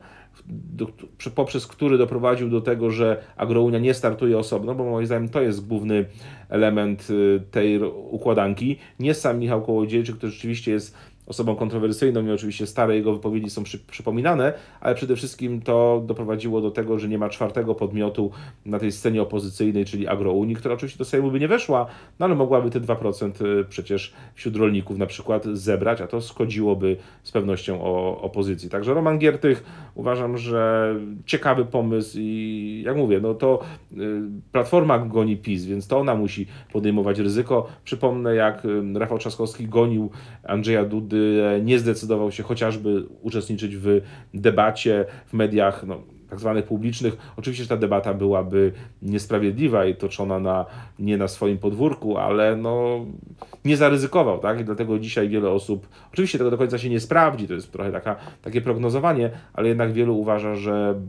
poprzez 1.34 1.66
który 1.66 1.98
doprowadził 1.98 2.50
do 2.50 2.60
tego, 2.60 2.90
że 2.90 3.24
Agrounia 3.36 3.78
nie 3.78 3.94
startuje 3.94 4.38
osobno, 4.38 4.74
bo 4.74 4.84
moim 4.84 5.06
zdaniem 5.06 5.28
to 5.28 5.40
jest 5.40 5.66
główny 5.66 6.04
element 6.48 7.10
y, 7.10 7.42
tej 7.50 7.82
układanki. 8.10 8.78
Nie 8.98 9.14
sam 9.14 9.38
Michał 9.38 9.62
Kołodziejczyk, 9.62 10.16
który 10.16 10.32
rzeczywiście 10.32 10.72
jest 10.72 10.96
osobą 11.26 11.56
kontrowersyjną 11.56 12.26
i 12.26 12.30
oczywiście 12.30 12.66
stare 12.66 12.96
jego 12.96 13.12
wypowiedzi 13.12 13.50
są 13.50 13.62
przy, 13.62 13.78
przypominane, 13.78 14.52
ale 14.80 14.94
przede 14.94 15.16
wszystkim 15.16 15.62
to 15.62 16.02
doprowadziło 16.06 16.60
do 16.60 16.70
tego, 16.70 16.98
że 16.98 17.08
nie 17.08 17.18
ma 17.18 17.28
czwartego 17.28 17.74
podmiotu 17.74 18.30
na 18.64 18.78
tej 18.78 18.92
scenie 18.92 19.22
opozycyjnej, 19.22 19.84
czyli 19.84 20.08
Agrounii, 20.08 20.56
która 20.56 20.74
oczywiście 20.74 20.98
do 20.98 21.04
Sejmu 21.04 21.30
by 21.30 21.40
nie 21.40 21.48
weszła, 21.48 21.86
no 22.18 22.26
ale 22.26 22.34
mogłaby 22.34 22.70
te 22.70 22.80
2% 22.80 23.46
y, 23.46 23.64
przecież 23.64 24.14
wśród 24.34 24.56
rolników 24.56 24.98
na 24.98 25.06
przykład 25.06 25.44
zebrać, 25.44 26.00
a 26.00 26.06
to 26.06 26.20
szkodziłoby 26.20 26.96
z 27.22 27.32
pewnością 27.32 27.82
o 27.82 28.20
opozycji. 28.20 28.70
Także 28.70 28.94
Roman 28.94 29.18
Giertych 29.18 29.64
uważam, 29.94 30.38
że 30.38 30.94
ciekawy 31.26 31.64
pomysł 31.64 32.18
i 32.20 32.82
jak 32.86 32.96
mówię, 32.96 33.20
no 33.20 33.34
to 33.34 33.60
y, 33.92 33.96
Platforma 34.52 34.98
goni 34.98 35.36
PiS, 35.36 35.64
więc 35.64 35.88
to 35.88 35.98
ona 35.98 36.14
musi 36.14 36.46
podejmować 36.72 37.18
ryzyko. 37.18 37.66
Przypomnę, 37.84 38.34
jak 38.34 38.64
y, 38.64 38.98
Rafał 38.98 39.18
Trzaskowski 39.18 39.68
gonił 39.68 40.10
Andrzeja 40.44 40.84
Dudy 40.84 41.15
nie 41.62 41.78
zdecydował 41.78 42.32
się 42.32 42.42
chociażby 42.42 43.04
uczestniczyć 43.22 43.76
w 43.76 44.00
debacie 44.34 45.04
w 45.26 45.32
mediach 45.32 45.84
no, 45.86 46.00
tak 46.30 46.40
zwanych 46.40 46.64
publicznych. 46.64 47.16
Oczywiście 47.36 47.64
że 47.64 47.68
ta 47.68 47.76
debata 47.76 48.14
byłaby 48.14 48.72
niesprawiedliwa 49.02 49.86
i 49.86 49.94
toczona 49.94 50.40
na, 50.40 50.66
nie 50.98 51.16
na 51.16 51.28
swoim 51.28 51.58
podwórku, 51.58 52.18
ale 52.18 52.56
no, 52.56 53.06
nie 53.64 53.76
zaryzykował, 53.76 54.38
tak? 54.38 54.60
I 54.60 54.64
dlatego 54.64 54.98
dzisiaj 54.98 55.28
wiele 55.28 55.50
osób, 55.50 55.88
oczywiście 56.12 56.38
tego 56.38 56.50
do 56.50 56.58
końca 56.58 56.78
się 56.78 56.90
nie 56.90 57.00
sprawdzi, 57.00 57.48
to 57.48 57.54
jest 57.54 57.72
trochę 57.72 57.92
taka, 57.92 58.16
takie 58.42 58.60
prognozowanie, 58.60 59.30
ale 59.52 59.68
jednak 59.68 59.92
wielu 59.92 60.18
uważa, 60.18 60.54
że 60.54 61.00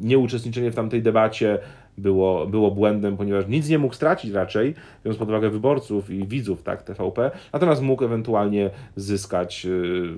nieuczestniczenie 0.00 0.70
w 0.70 0.74
tamtej 0.74 1.02
debacie 1.02 1.58
było, 1.98 2.46
było 2.46 2.70
błędem, 2.70 3.16
ponieważ 3.16 3.44
nic 3.48 3.68
nie 3.68 3.78
mógł 3.78 3.94
stracić 3.94 4.30
raczej, 4.30 4.74
biorąc 5.04 5.18
pod 5.18 5.28
uwagę 5.28 5.50
wyborców 5.50 6.10
i 6.10 6.26
widzów 6.26 6.62
tak, 6.62 6.82
TVP, 6.82 7.30
natomiast 7.52 7.82
mógł 7.82 8.04
ewentualnie 8.04 8.70
zyskać 8.96 9.66
y, 9.66 9.70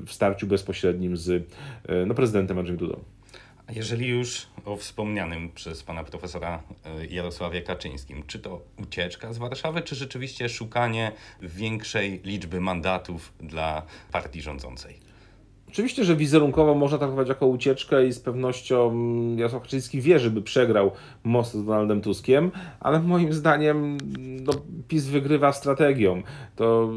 w 0.06 0.12
starciu 0.12 0.47
bezpośrednim 0.47 1.16
z 1.16 1.28
y, 1.28 1.45
no, 2.06 2.14
prezydentem 2.14 2.59
Andrzejem 2.59 2.78
Dudą. 2.78 3.00
A 3.66 3.73
jeżeli 3.73 4.09
już 4.09 4.47
o 4.64 4.76
wspomnianym 4.76 5.52
przez 5.52 5.83
pana 5.83 6.04
profesora 6.04 6.62
y, 7.02 7.06
Jarosławie 7.06 7.62
Kaczyńskim, 7.62 8.23
czy 8.26 8.38
to 8.38 8.62
ucieczka 8.78 9.33
z 9.33 9.38
Warszawy, 9.38 9.83
czy 9.83 9.95
rzeczywiście 9.95 10.49
szukanie 10.49 11.12
większej 11.42 12.21
liczby 12.25 12.61
mandatów 12.61 13.33
dla 13.40 13.83
partii 14.12 14.42
rządzącej? 14.42 15.06
Oczywiście, 15.76 16.04
że 16.04 16.16
wizerunkowo 16.16 16.75
można 16.75 16.99
traktować 16.99 17.28
jako 17.28 17.47
ucieczkę 17.47 18.06
i 18.06 18.12
z 18.12 18.21
pewnością 18.21 18.95
Jarosław 19.37 19.62
Kaczyński 19.62 20.00
wie, 20.00 20.18
żeby 20.18 20.42
przegrał 20.42 20.90
most 21.25 21.54
z 21.54 21.64
Donaldem 21.64 22.00
Tuskiem, 22.00 22.50
ale 22.80 23.00
moim 23.00 23.33
zdaniem 23.33 23.99
no, 24.18 24.52
PiS 24.88 25.06
wygrywa 25.06 25.52
strategią. 25.52 26.23
To, 26.56 26.90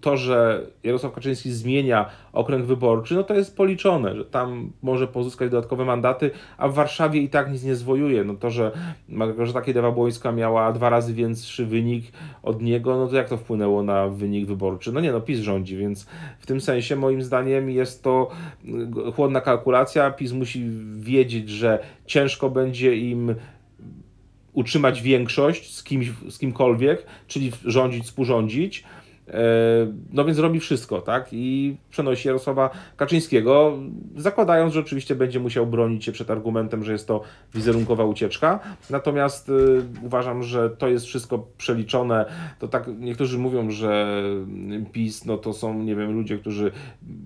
to, 0.00 0.16
że 0.16 0.66
Jarosław 0.82 1.12
Kaczyński 1.12 1.50
zmienia 1.50 2.10
okręg 2.32 2.66
wyborczy, 2.66 3.14
no 3.14 3.22
to 3.22 3.34
jest 3.34 3.56
policzone, 3.56 4.16
że 4.16 4.24
tam 4.24 4.70
może 4.82 5.06
pozyskać 5.06 5.50
dodatkowe 5.50 5.84
mandaty, 5.84 6.30
a 6.58 6.68
w 6.68 6.74
Warszawie 6.74 7.20
i 7.20 7.28
tak 7.28 7.52
nic 7.52 7.64
nie 7.64 7.74
zwojuje. 7.74 8.24
No 8.24 8.34
to, 8.34 8.50
że 8.50 8.72
Małgorzata 9.08 9.60
Kidawa-Błońska 9.60 10.34
miała 10.34 10.72
dwa 10.72 10.90
razy 10.90 11.14
większy 11.14 11.66
wynik 11.66 12.04
od 12.42 12.62
niego, 12.62 12.96
no 12.96 13.06
to 13.06 13.16
jak 13.16 13.28
to 13.28 13.36
wpłynęło 13.36 13.82
na 13.82 14.08
wynik 14.08 14.46
wyborczy? 14.46 14.92
No 14.92 15.00
nie, 15.00 15.12
no 15.12 15.20
PiS 15.20 15.40
rządzi, 15.40 15.76
więc 15.76 16.06
w 16.38 16.46
tym 16.46 16.60
sensie 16.60 16.96
moim 16.96 17.22
zdaniem 17.22 17.70
jest 17.70 18.02
to 18.02 18.15
chłodna 19.14 19.40
kalkulacja. 19.40 20.10
PiS 20.10 20.32
musi 20.32 20.64
wiedzieć, 20.96 21.50
że 21.50 21.78
ciężko 22.06 22.50
będzie 22.50 22.96
im 22.96 23.34
utrzymać 24.52 25.02
większość 25.02 25.74
z, 25.74 25.82
kimś, 25.82 26.12
z 26.30 26.38
kimkolwiek, 26.38 27.06
czyli 27.26 27.52
rządzić, 27.64 28.04
współrządzić. 28.04 28.84
E, 29.28 29.42
no 30.12 30.24
więc 30.24 30.38
robi 30.38 30.60
wszystko, 30.60 31.00
tak? 31.00 31.28
I 31.32 31.76
przenosi 31.90 32.28
Jarosława 32.28 32.70
Kaczyńskiego, 32.96 33.78
zakładając, 34.16 34.74
że 34.74 34.80
oczywiście 34.80 35.14
będzie 35.14 35.40
musiał 35.40 35.66
bronić 35.66 36.04
się 36.04 36.12
przed 36.12 36.30
argumentem, 36.30 36.84
że 36.84 36.92
jest 36.92 37.08
to 37.08 37.22
wizerunkowa 37.54 38.04
ucieczka. 38.04 38.60
Natomiast 38.90 39.48
y, 39.48 39.82
uważam, 40.02 40.42
że 40.42 40.70
to 40.70 40.88
jest 40.88 41.06
wszystko 41.06 41.46
przeliczone. 41.58 42.26
To 42.58 42.68
tak 42.68 42.86
niektórzy 42.98 43.38
mówią, 43.38 43.70
że 43.70 44.22
PiS 44.92 45.24
no 45.24 45.38
to 45.38 45.52
są, 45.52 45.82
nie 45.82 45.96
wiem, 45.96 46.12
ludzie, 46.12 46.38
którzy 46.38 46.72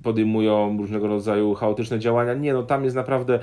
podejmują 0.02 0.76
różnego 0.78 1.08
rodzaju 1.08 1.54
chaotyczne 1.54 1.98
działania. 1.98 2.34
Nie, 2.34 2.52
no 2.52 2.62
tam 2.62 2.84
jest 2.84 2.96
naprawdę 2.96 3.38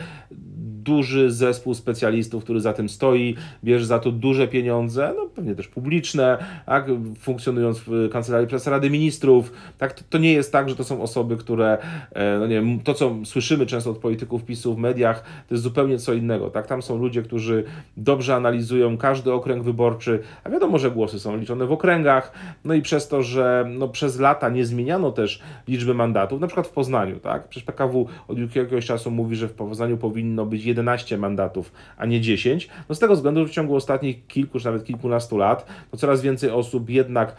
duży 0.88 1.32
zespół 1.32 1.74
specjalistów, 1.74 2.44
który 2.44 2.62
za 2.62 2.74
tym 2.74 2.90
stoi, 2.90 3.36
bierze 3.64 3.86
za 3.86 4.00
to 4.00 4.12
duże 4.12 4.48
pieniądze, 4.48 5.14
no 5.18 5.26
pewnie 5.36 5.56
też 5.56 5.68
publiczne, 5.68 6.38
tak, 6.66 6.86
funkcjonując 7.20 7.80
w 7.88 8.10
Kancelarii 8.10 8.48
Prezesa 8.48 8.72
Rady 8.72 8.90
Ministrów. 8.90 9.52
Tak, 9.78 9.94
to, 9.94 10.04
to, 10.10 10.18
nie 10.18 10.34
jest 10.34 10.52
tak, 10.52 10.70
że 10.70 10.76
to 10.76 10.84
są 10.84 11.02
osoby, 11.02 11.38
które, 11.38 11.78
e, 12.12 12.38
no 12.40 12.48
nie 12.48 12.56
wiem, 12.56 12.80
to 12.80 12.94
co 12.94 13.16
słyszymy 13.24 13.66
często 13.66 13.90
od 13.92 13.98
polityków 13.98 14.44
PiSu 14.44 14.76
w 14.76 14.78
mediach, 14.78 15.22
to 15.48 15.56
jest 15.56 15.64
zupełnie 15.64 15.98
co 15.98 16.14
innego. 16.14 16.50
Tak? 16.50 16.68
Tam 16.68 16.82
są 16.82 16.98
ludzie, 16.98 17.22
którzy 17.22 17.64
dobrze 17.98 18.36
analizują 18.36 18.98
każdy 18.98 19.34
okręg 19.34 19.64
wyborczy, 19.64 20.20
a 20.44 20.50
wiadomo, 20.50 20.80
że 20.80 20.92
głosy 20.92 21.20
są 21.20 21.38
liczone 21.38 21.66
w 21.66 21.72
okręgach, 21.72 22.32
no 22.66 22.74
i 22.74 22.82
przez 22.82 23.08
to, 23.08 23.24
że 23.24 23.66
no, 23.70 23.88
przez 23.88 24.20
lata 24.20 24.50
nie 24.50 24.66
zmieniano 24.66 25.12
też 25.12 25.40
liczby 25.68 25.94
mandatów, 25.94 26.42
na 26.42 26.48
przykład 26.48 26.68
w 26.68 26.72
Poznaniu, 26.72 27.20
tak? 27.20 27.48
Przecież 27.48 27.66
PKW 27.66 28.08
od 28.28 28.56
jakiegoś 28.56 28.86
czasu 28.86 29.12
mówi, 29.12 29.36
że 29.36 29.48
w 29.48 29.54
Poznaniu 29.54 29.98
powinno 29.98 30.46
być 30.46 30.66
11 30.66 30.77
mandatów, 31.18 31.72
a 31.98 32.06
nie 32.06 32.22
10. 32.22 32.70
No 32.90 32.96
z 32.96 33.00
tego 33.00 33.16
względu, 33.16 33.42
że 33.42 33.48
w 33.48 33.52
ciągu 33.52 33.76
ostatnich 33.76 34.28
kilku 34.28 34.60
czy 34.60 34.66
nawet 34.66 34.86
kilkunastu 34.86 35.38
lat 35.38 35.66
no 35.94 36.00
coraz 36.00 36.22
więcej 36.22 36.50
osób 36.50 36.90
jednak 36.90 37.36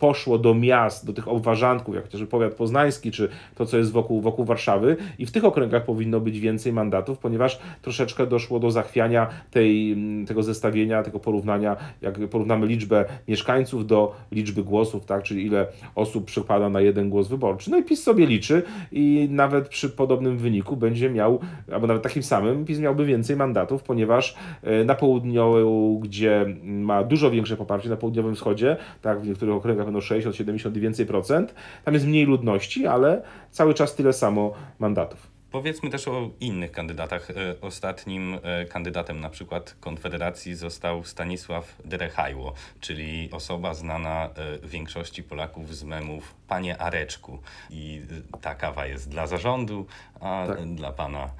poszło 0.00 0.38
do 0.38 0.54
miast, 0.54 1.06
do 1.06 1.12
tych 1.12 1.28
obwarzanków, 1.28 1.94
jak 1.94 2.04
chociażby 2.04 2.26
powiat 2.26 2.54
poznański, 2.54 3.10
czy 3.10 3.28
to, 3.54 3.66
co 3.66 3.78
jest 3.78 3.92
wokół, 3.92 4.20
wokół 4.20 4.44
Warszawy. 4.44 4.96
I 5.18 5.26
w 5.26 5.32
tych 5.32 5.44
okręgach 5.44 5.84
powinno 5.84 6.20
być 6.20 6.40
więcej 6.40 6.72
mandatów, 6.72 7.18
ponieważ 7.18 7.58
troszeczkę 7.82 8.26
doszło 8.26 8.60
do 8.60 8.70
zachwiania 8.70 9.28
tej, 9.50 9.96
tego 10.26 10.42
zestawienia, 10.42 11.02
tego 11.02 11.20
porównania, 11.20 11.76
jak 12.02 12.28
porównamy 12.30 12.66
liczbę 12.66 13.04
mieszkańców 13.28 13.86
do 13.86 14.14
liczby 14.32 14.62
głosów, 14.62 15.06
tak, 15.06 15.22
czyli 15.22 15.46
ile 15.46 15.66
osób 15.94 16.24
przypada 16.24 16.68
na 16.68 16.80
jeden 16.80 17.10
głos 17.10 17.28
wyborczy. 17.28 17.70
No 17.70 17.78
i 17.78 17.82
PiS 17.82 18.02
sobie 18.02 18.26
liczy 18.26 18.62
i 18.92 19.28
nawet 19.30 19.68
przy 19.68 19.88
podobnym 19.90 20.38
wyniku 20.38 20.76
będzie 20.76 21.10
miał, 21.10 21.40
albo 21.72 21.86
nawet 21.86 22.02
takim 22.02 22.22
samym, 22.22 22.64
PiS 22.64 22.78
miałby 22.78 23.04
więcej 23.04 23.36
mandatów, 23.36 23.82
ponieważ 23.82 24.34
e, 24.62 24.84
na 24.84 24.94
południu, 24.94 26.00
gdzie 26.02 26.46
ma 26.64 27.04
dużo 27.04 27.30
większe 27.30 27.56
poparcie, 27.56 27.88
na 27.88 27.96
południowym 27.96 28.34
wschodzie, 28.34 28.76
tak, 29.02 29.20
w 29.20 29.28
niektórych 29.28 29.54
okręgach 29.54 29.89
pewno 29.90 30.00
60, 30.00 30.36
70 30.36 30.76
i 30.76 30.80
więcej 30.80 31.06
procent. 31.06 31.54
Tam 31.84 31.94
jest 31.94 32.06
mniej 32.06 32.26
ludności, 32.26 32.86
ale 32.86 33.22
cały 33.50 33.74
czas 33.74 33.94
tyle 33.94 34.12
samo 34.12 34.54
mandatów. 34.78 35.29
Powiedzmy 35.50 35.90
też 35.90 36.08
o 36.08 36.30
innych 36.40 36.72
kandydatach. 36.72 37.30
E, 37.30 37.34
ostatnim 37.60 38.38
e, 38.42 38.64
kandydatem 38.64 39.20
na 39.20 39.30
przykład 39.30 39.76
Konfederacji 39.80 40.54
został 40.54 41.04
Stanisław 41.04 41.76
Derechajło, 41.84 42.52
czyli 42.80 43.28
osoba 43.32 43.74
znana 43.74 44.30
e, 44.64 44.68
większości 44.68 45.22
Polaków 45.22 45.76
z 45.76 45.84
memów 45.84 46.34
Panie 46.48 46.78
Areczku. 46.78 47.38
I 47.70 48.02
ta 48.40 48.54
kawa 48.54 48.86
jest 48.86 49.08
dla 49.08 49.26
zarządu, 49.26 49.86
a 50.20 50.44
tak. 50.46 50.74
dla 50.74 50.92
pana 50.92 51.30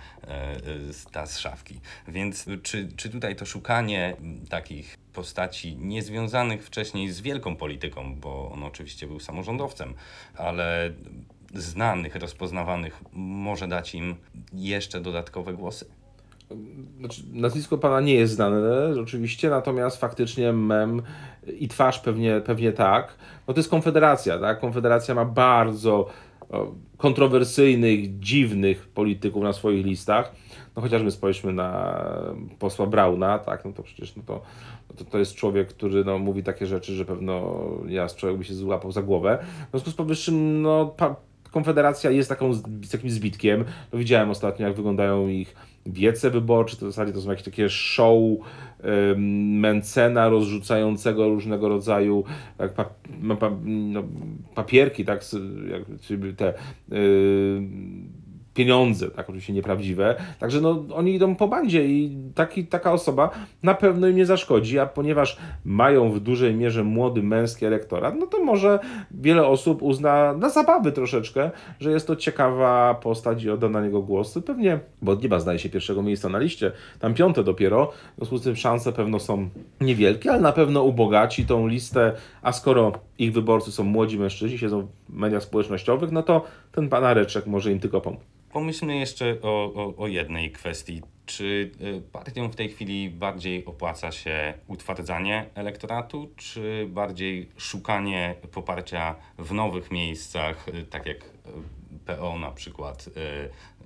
ta 1.13 1.27
z 1.27 1.39
szafki. 1.39 1.81
Więc 2.09 2.47
czy, 2.63 2.89
czy 2.97 3.11
tutaj 3.11 3.37
to 3.37 3.47
szukanie 3.47 4.17
takich 4.49 4.97
postaci 5.13 5.77
niezwiązanych 5.77 6.67
wcześniej 6.67 7.11
z 7.11 7.21
wielką 7.21 7.57
polityką, 7.57 8.17
bo 8.17 8.51
on 8.53 8.63
oczywiście 8.63 9.07
był 9.07 9.21
samorządowcem, 9.21 9.95
ale 10.35 10.93
znanych, 11.55 12.17
rozpoznawanych 12.17 13.01
może 13.13 13.69
dać 13.69 13.95
im 13.95 14.15
jeszcze 14.53 15.01
dodatkowe 15.01 15.55
głosy? 15.55 15.87
Znaczy, 16.99 17.23
nazwisko 17.33 17.79
pana 17.79 18.01
nie 18.01 18.15
jest 18.15 18.35
znane 18.35 18.61
oczywiście, 19.03 19.51
natomiast 19.51 19.97
faktycznie 20.01 20.53
mem 20.53 21.03
i 21.59 21.69
twarz 21.69 21.99
pewnie, 21.99 22.41
pewnie 22.41 22.73
tak. 22.73 23.15
No 23.49 23.55
to 23.55 23.61
jest 23.61 23.71
Konfederacja, 23.71 24.39
tak? 24.39 24.61
Konfederacja 24.61 25.15
ma 25.15 25.25
bardzo 25.25 26.11
kontrowersyjnych, 26.97 28.19
dziwnych 28.19 28.89
polityków 28.89 29.43
na 29.43 29.53
swoich 29.53 29.87
listach. 29.87 30.33
No 30.77 30.83
chociażby 30.83 31.11
spojrzmy 31.11 31.53
na 31.53 32.01
posła 32.59 32.87
Brauna, 32.87 33.39
tak, 33.39 33.65
no 33.65 33.73
to 33.73 33.83
przecież 33.83 34.17
no 34.17 34.23
to, 34.27 34.43
no 34.91 34.97
to, 34.97 35.05
to 35.05 35.19
jest 35.19 35.35
człowiek, 35.35 35.69
który 35.69 36.05
no, 36.05 36.19
mówi 36.19 36.43
takie 36.43 36.67
rzeczy, 36.67 36.95
że 36.95 37.05
pewno 37.05 37.61
ja 37.87 38.09
człowiek 38.09 38.39
by 38.39 38.45
się 38.45 38.55
złapał 38.55 38.93
za 38.93 39.03
głowę. 39.03 39.39
W 39.67 39.71
związku 39.71 39.91
z 39.91 39.95
powyższym, 39.95 40.63
no, 40.63 40.87
pa, 40.87 41.17
Konfederacja 41.51 42.11
jest 42.11 42.29
taką, 42.29 42.51
takim 42.93 43.11
zbitkiem. 43.11 43.65
No, 43.93 43.99
widziałem 43.99 44.31
ostatnio, 44.31 44.67
jak 44.67 44.77
wyglądają 44.77 45.29
ich 45.29 45.55
wiece 45.87 46.31
wyborcze, 46.31 46.77
to 46.77 46.87
w 46.87 46.91
zasadzie 46.91 47.13
to 47.13 47.21
są 47.21 47.31
jakieś 47.31 47.45
takie 47.45 47.69
show 47.69 48.17
Mencena 49.17 50.29
rozrzucającego 50.29 51.29
różnego 51.29 51.69
rodzaju 51.69 52.25
jak 52.59 52.75
pa, 52.75 52.85
pa, 53.41 53.51
no, 53.65 54.03
papierki, 54.55 55.05
tak, 55.05 55.25
jak, 55.71 55.83
te 56.37 56.55
yy, 56.89 57.63
pieniądze, 58.55 59.11
tak 59.11 59.29
oczywiście 59.29 59.53
nieprawdziwe. 59.53 60.17
Także 60.39 60.61
no, 60.61 60.85
oni 60.95 61.15
idą 61.15 61.37
po 61.37 61.49
bandzie 61.49 61.85
i 61.85 62.17
taki, 62.35 62.67
taka 62.67 62.93
osoba 62.93 63.31
na 63.63 63.75
pewno 63.75 64.09
im 64.09 64.17
nie 64.17 64.27
zaszkodzi, 64.27 64.79
a 64.79 64.87
ponieważ 64.87 65.37
mają 65.65 66.13
w 66.13 66.21
dużej 66.21 66.55
mierze 66.55 66.85
młody 66.85 67.23
męski 67.23 67.67
elektorat, 67.67 68.15
no 68.19 68.27
to 68.27 68.45
może 68.45 68.79
wiele 69.11 69.47
osób 69.47 69.83
uzna 69.83 70.33
na 70.33 70.49
zabawy 70.49 70.93
troszeczkę, 70.93 71.51
że 71.81 71.91
jest 71.91 72.07
to 72.07 72.17
ciekawa 72.17 72.95
postać 72.95 73.45
i 73.45 73.51
odda 73.51 73.69
na 73.69 73.81
niego 73.81 74.03
głos. 74.03 74.39
Pewnie, 74.47 74.81
bo 75.03 75.15
nie 75.15 75.29
ma 75.29 75.41
zdaje 75.41 75.59
się 75.59 75.69
pierwszego 75.69 76.03
miejsca 76.03 76.29
na 76.29 76.39
liście, 76.39 76.73
tam 76.99 77.15
piąte 77.15 77.45
dopiero, 77.45 77.93
w 78.13 78.17
związku 78.17 78.39
z 78.39 78.43
tym 78.43 78.57
szanse 78.57 78.93
pewno 78.93 79.19
są 79.19 79.49
niewielkie, 79.81 80.31
ale 80.31 80.41
na 80.41 80.53
pewno 80.53 80.83
ubogaci 80.83 81.47
tą 81.47 81.67
listę, 81.67 82.13
a 82.43 82.53
skoro 82.53 82.93
ich 83.21 83.33
wyborcy 83.33 83.73
są 83.73 83.85
młodzi 83.85 84.19
mężczyźni, 84.19 84.59
siedzą 84.59 84.89
w 85.09 85.13
mediach 85.13 85.43
społecznościowych, 85.43 86.13
no 86.13 86.23
to 86.23 86.45
ten 86.73 86.89
pan 86.89 87.05
Areczek 87.05 87.47
może 87.47 87.73
im 87.73 87.81
tylko 87.81 88.01
pomóc. 88.01 88.21
Pomyślmy 88.53 88.97
jeszcze 88.97 89.37
o, 89.43 89.73
o, 89.75 89.97
o 89.97 90.07
jednej 90.07 90.53
kwestii. 90.53 91.03
Czy 91.27 91.71
y, 91.81 92.03
partiom 92.13 92.53
w 92.53 92.57
tej 92.57 92.69
chwili 92.69 93.11
bardziej 93.11 93.65
opłaca 93.65 94.13
się 94.13 94.55
utwardzanie 94.67 95.47
elektoratu, 95.55 96.31
czy 96.37 96.87
bardziej 96.91 97.49
szukanie 97.57 98.35
poparcia 98.53 99.15
w 99.39 99.53
nowych 99.53 99.91
miejscach, 99.91 100.69
y, 100.69 100.83
tak 100.83 101.07
jak 101.07 101.17
y, 101.17 101.29
PO 102.17 102.39
na 102.39 102.51
przykład 102.51 103.11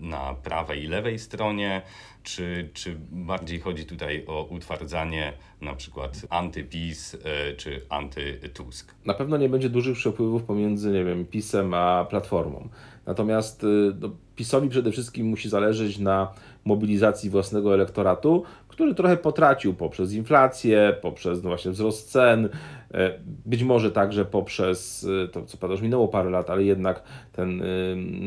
na 0.00 0.34
prawej 0.34 0.84
i 0.84 0.86
lewej 0.86 1.18
stronie, 1.18 1.82
czy, 2.22 2.68
czy 2.74 2.96
bardziej 3.10 3.60
chodzi 3.60 3.86
tutaj 3.86 4.24
o 4.26 4.42
utwardzanie 4.42 5.32
na 5.60 5.74
przykład 5.74 6.26
antyPiS 6.30 7.16
czy 7.56 7.86
antytusk? 7.88 8.94
Na 9.04 9.14
pewno 9.14 9.36
nie 9.36 9.48
będzie 9.48 9.68
dużych 9.68 9.96
przepływów 9.96 10.42
pomiędzy, 10.42 10.90
nie 10.90 11.04
wiem, 11.04 11.24
PiSem 11.24 11.74
a 11.74 12.04
Platformą. 12.10 12.68
Natomiast 13.06 13.66
no, 14.00 14.10
PiSowi 14.36 14.68
przede 14.68 14.92
wszystkim 14.92 15.26
musi 15.26 15.48
zależeć 15.48 15.98
na 15.98 16.32
mobilizacji 16.64 17.30
własnego 17.30 17.74
elektoratu, 17.74 18.44
który 18.68 18.94
trochę 18.94 19.16
potracił 19.16 19.74
poprzez 19.74 20.12
inflację, 20.12 20.96
poprzez 21.02 21.42
no 21.42 21.48
właśnie 21.48 21.70
wzrost 21.70 22.10
cen, 22.10 22.48
być 23.46 23.62
może 23.62 23.90
także 23.90 24.24
poprzez, 24.24 25.06
e, 25.24 25.28
to 25.28 25.46
co 25.46 25.56
prawda 25.56 25.72
już 25.72 25.82
minęło 25.82 26.08
parę 26.08 26.30
lat, 26.30 26.50
ale 26.50 26.64
jednak 26.64 27.02
ten 27.32 27.62
e, 27.62 27.64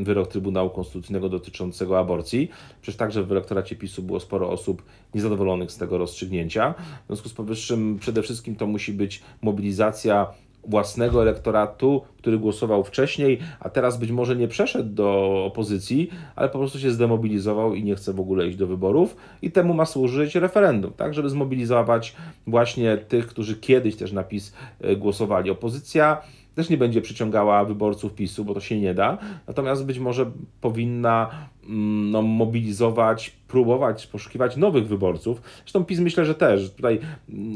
wyrok 0.03 0.27
Trybunału 0.27 0.69
Konstytucyjnego 0.69 1.29
dotyczącego 1.29 1.99
aborcji. 1.99 2.49
Przecież 2.81 2.97
także 2.97 3.23
w 3.23 3.31
elektoracie 3.31 3.75
PiSu 3.75 4.03
było 4.03 4.19
sporo 4.19 4.49
osób 4.49 4.83
niezadowolonych 5.15 5.71
z 5.71 5.77
tego 5.77 5.97
rozstrzygnięcia. 5.97 6.73
W 7.03 7.07
związku 7.07 7.29
z 7.29 7.33
powyższym 7.33 7.97
przede 7.99 8.21
wszystkim 8.21 8.55
to 8.55 8.67
musi 8.67 8.93
być 8.93 9.21
mobilizacja 9.41 10.27
własnego 10.67 11.21
elektoratu, 11.21 12.01
który 12.17 12.39
głosował 12.39 12.83
wcześniej, 12.83 13.39
a 13.59 13.69
teraz 13.69 13.97
być 13.97 14.11
może 14.11 14.35
nie 14.35 14.47
przeszedł 14.47 14.89
do 14.89 15.43
opozycji, 15.45 16.09
ale 16.35 16.49
po 16.49 16.59
prostu 16.59 16.79
się 16.79 16.91
zdemobilizował 16.91 17.73
i 17.73 17.83
nie 17.83 17.95
chce 17.95 18.13
w 18.13 18.19
ogóle 18.19 18.47
iść 18.47 18.57
do 18.57 18.67
wyborów 18.67 19.15
i 19.41 19.51
temu 19.51 19.73
ma 19.73 19.85
służyć 19.85 20.35
referendum, 20.35 20.93
tak, 20.93 21.13
żeby 21.13 21.29
zmobilizować 21.29 22.15
właśnie 22.47 22.97
tych, 22.97 23.27
którzy 23.27 23.55
kiedyś 23.55 23.95
też 23.95 24.11
na 24.11 24.23
PiS 24.23 24.53
e, 24.81 24.95
głosowali. 24.95 25.49
Opozycja 25.49 26.21
też 26.55 26.69
nie 26.69 26.77
będzie 26.77 27.01
przyciągała 27.01 27.65
wyborców 27.65 28.13
PiSu, 28.13 28.45
bo 28.45 28.53
to 28.53 28.59
się 28.59 28.79
nie 28.79 28.93
da, 28.93 29.17
natomiast 29.47 29.85
być 29.85 29.99
może 29.99 30.31
powinna 30.61 31.29
mm, 31.63 32.11
no, 32.11 32.21
mobilizować 32.21 33.36
próbować 33.47 34.07
poszukiwać 34.07 34.57
nowych 34.57 34.87
wyborców. 34.87 35.41
Zresztą 35.57 35.85
PiS 35.85 35.99
myślę, 35.99 36.25
że 36.25 36.35
też. 36.35 36.71
Tutaj 36.71 36.99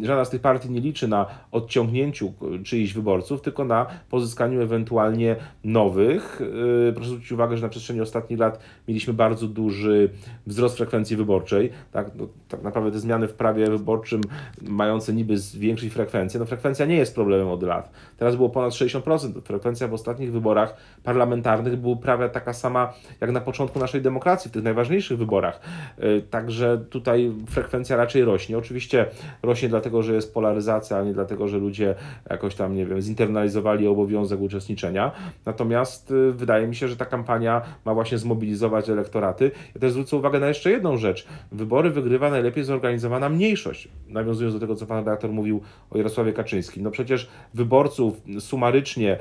żadna 0.04 0.26
z 0.26 0.30
tych 0.30 0.42
partii 0.42 0.70
nie 0.70 0.80
liczy 0.80 1.08
na 1.08 1.26
odciągnięciu 1.52 2.34
czyichś 2.64 2.94
wyborców, 2.94 3.42
tylko 3.42 3.66
na 3.66 3.86
pozyskaniu 4.10 4.62
ewentualnie 4.62 5.36
nowych. 5.64 6.42
Yy, 6.86 6.94
proszę 6.94 7.10
zwrócić 7.10 7.32
uwagę, 7.32 7.58
że 7.58 7.64
na 7.64 7.70
przestrzeni 7.70 8.02
ostatnich 8.02 8.40
lat 8.40 8.60
mieliśmy 8.88 9.14
bardzo 9.14 9.48
duży 9.48 10.10
wzrost 10.48 10.78
frekwencji 10.78 11.16
wyborczej. 11.18 11.70
Tak, 11.92 12.12
no, 12.16 12.28
tak 12.48 12.64
naprawdę 12.64 12.92
te 12.92 13.00
zmiany 13.00 13.28
w 13.28 13.34
prawie 13.34 13.70
wyborczym 13.70 14.22
mające 14.62 15.14
niby 15.14 15.38
zwiększyć 15.38 15.94
frekwencję, 15.94 16.40
no 16.40 16.46
frekwencja 16.46 16.86
nie 16.86 16.96
jest 16.96 17.16
problemem 17.16 17.48
od 17.48 17.64
lat. 17.64 17.92
Teraz 18.18 18.36
było 18.36 18.50
ponad 18.50 18.74
60%. 18.74 19.42
Frekwencja 19.42 19.88
w 19.88 19.94
ostatnich 19.94 20.32
wyborach 20.32 20.76
parlamentarnych 21.04 21.76
była 21.76 21.96
prawie 21.96 22.30
taka 22.30 22.54
sama 22.54 22.94
jak 23.22 23.32
na 23.32 23.42
początku 23.42 23.80
naszej 23.80 24.02
demokracji, 24.02 24.50
w 24.50 24.54
tych 24.54 24.64
najważniejszych 24.64 25.18
wyborach. 25.18 25.60
E, 25.98 26.22
także 26.22 26.86
tutaj 26.90 27.32
frekwencja 27.50 27.98
raczej 27.98 28.26
rośnie. 28.26 28.58
Oczywiście 28.58 29.06
rośnie 29.44 29.70
dlatego, 29.70 30.04
że 30.04 30.14
jest 30.14 30.34
polaryzacja, 30.34 30.98
a 30.98 31.04
nie 31.04 31.14
dlatego, 31.14 31.48
że 31.48 31.58
ludzie 31.58 31.96
jakoś 32.30 32.56
tam, 32.56 32.76
nie 32.76 32.86
wiem, 32.86 33.02
zinternalizowali 33.02 33.88
obowiązek 33.88 34.42
uczestniczenia. 34.42 35.12
Natomiast 35.46 36.12
e, 36.12 36.32
wydaje 36.32 36.68
mi 36.68 36.76
się, 36.76 36.88
że 36.88 36.98
ta 36.98 37.06
kampania 37.06 37.62
ma 37.86 37.94
właśnie 37.94 38.18
zmobilizować 38.18 38.90
elektoraty. 38.90 39.52
Ja 39.76 39.82
też 39.82 39.92
zwrócę 39.92 40.18
uwagę 40.18 40.40
na 40.40 40.48
jeszcze 40.48 40.72
jedną 40.72 40.98
rzecz. 40.98 41.28
Wybory 41.52 41.90
wygrywa 41.90 42.30
najlepiej 42.30 42.64
zorganizowana 42.64 43.30
mniejszość. 43.30 43.88
Nawiązując 44.08 44.54
do 44.54 44.60
tego, 44.60 44.76
co 44.76 44.86
pan 44.86 44.98
redaktor 44.98 45.32
mówił 45.32 45.62
o 45.90 45.98
Jarosławie 45.98 46.34
Kaczyńskim. 46.34 46.84
No 46.84 46.92
przecież 46.92 47.30
wyborców 47.54 48.22
sumarycznie 48.40 49.18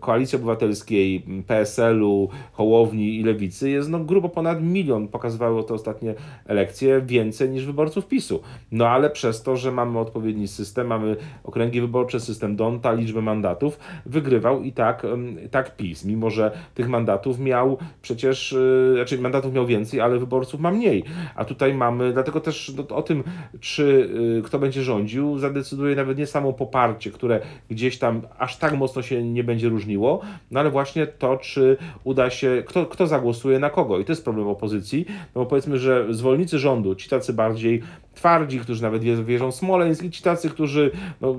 Koalicji 0.00 0.36
Obywatelskiej, 0.36 1.26
PSL-u, 1.46 2.28
Hołowni 2.52 3.16
i 3.16 3.22
Lewicy 3.22 3.70
jest 3.70 3.90
no 3.90 3.98
grubo 3.98 4.28
ponad 4.28 4.62
milion. 4.62 5.08
Pokazywały 5.08 5.64
to 5.64 5.74
ostatnie 5.74 5.89
ostatnie 5.90 6.14
elekcje 6.46 7.00
więcej 7.00 7.50
niż 7.50 7.66
wyborców 7.66 8.06
PiSu. 8.06 8.40
No 8.72 8.88
ale 8.88 9.10
przez 9.10 9.42
to, 9.42 9.56
że 9.56 9.72
mamy 9.72 9.98
odpowiedni 9.98 10.48
system, 10.48 10.86
mamy 10.86 11.16
okręgi 11.44 11.80
wyborcze, 11.80 12.20
system 12.20 12.56
Donta, 12.56 12.92
liczbę 12.92 13.22
mandatów, 13.22 13.78
wygrywał 14.06 14.62
i 14.62 14.72
tak, 14.72 15.06
tak 15.50 15.76
PiS, 15.76 16.04
mimo 16.04 16.30
że 16.30 16.50
tych 16.74 16.88
mandatów 16.88 17.38
miał 17.38 17.78
przecież, 18.02 18.52
y, 18.52 18.92
znaczy 18.94 19.18
mandatów 19.18 19.54
miał 19.54 19.66
więcej, 19.66 20.00
ale 20.00 20.18
wyborców 20.18 20.60
ma 20.60 20.70
mniej. 20.70 21.04
A 21.34 21.44
tutaj 21.44 21.74
mamy, 21.74 22.12
dlatego 22.12 22.40
też 22.40 22.72
no, 22.76 22.96
o 22.96 23.02
tym, 23.02 23.24
czy 23.60 24.10
y, 24.38 24.42
kto 24.42 24.58
będzie 24.58 24.82
rządził, 24.82 25.38
zadecyduje 25.38 25.96
nawet 25.96 26.18
nie 26.18 26.26
samo 26.26 26.52
poparcie, 26.52 27.10
które 27.10 27.40
gdzieś 27.70 27.98
tam 27.98 28.22
aż 28.38 28.56
tak 28.56 28.76
mocno 28.76 29.02
się 29.02 29.22
nie 29.22 29.44
będzie 29.44 29.68
różniło, 29.68 30.20
no 30.50 30.60
ale 30.60 30.70
właśnie 30.70 31.06
to, 31.06 31.36
czy 31.36 31.76
uda 32.04 32.30
się, 32.30 32.62
kto, 32.66 32.86
kto 32.86 33.06
zagłosuje 33.06 33.58
na 33.58 33.70
kogo. 33.70 33.98
I 33.98 34.04
to 34.04 34.12
jest 34.12 34.24
problem 34.24 34.48
opozycji, 34.48 35.06
no 35.08 35.40
bo 35.40 35.46
powiedzmy, 35.46 35.78
że 35.80 36.06
zwolennicy 36.10 36.58
rządu, 36.58 36.94
ci 36.94 37.08
tacy 37.08 37.32
bardziej 37.32 37.82
twardzi, 38.20 38.60
którzy 38.60 38.82
nawet 38.82 39.02
wierzą 39.24 39.50
w 39.50 39.54
Smoleńsk 39.54 40.04
i 40.04 40.10
ci 40.10 40.22
tacy, 40.22 40.50
którzy 40.50 40.90
no, 41.20 41.36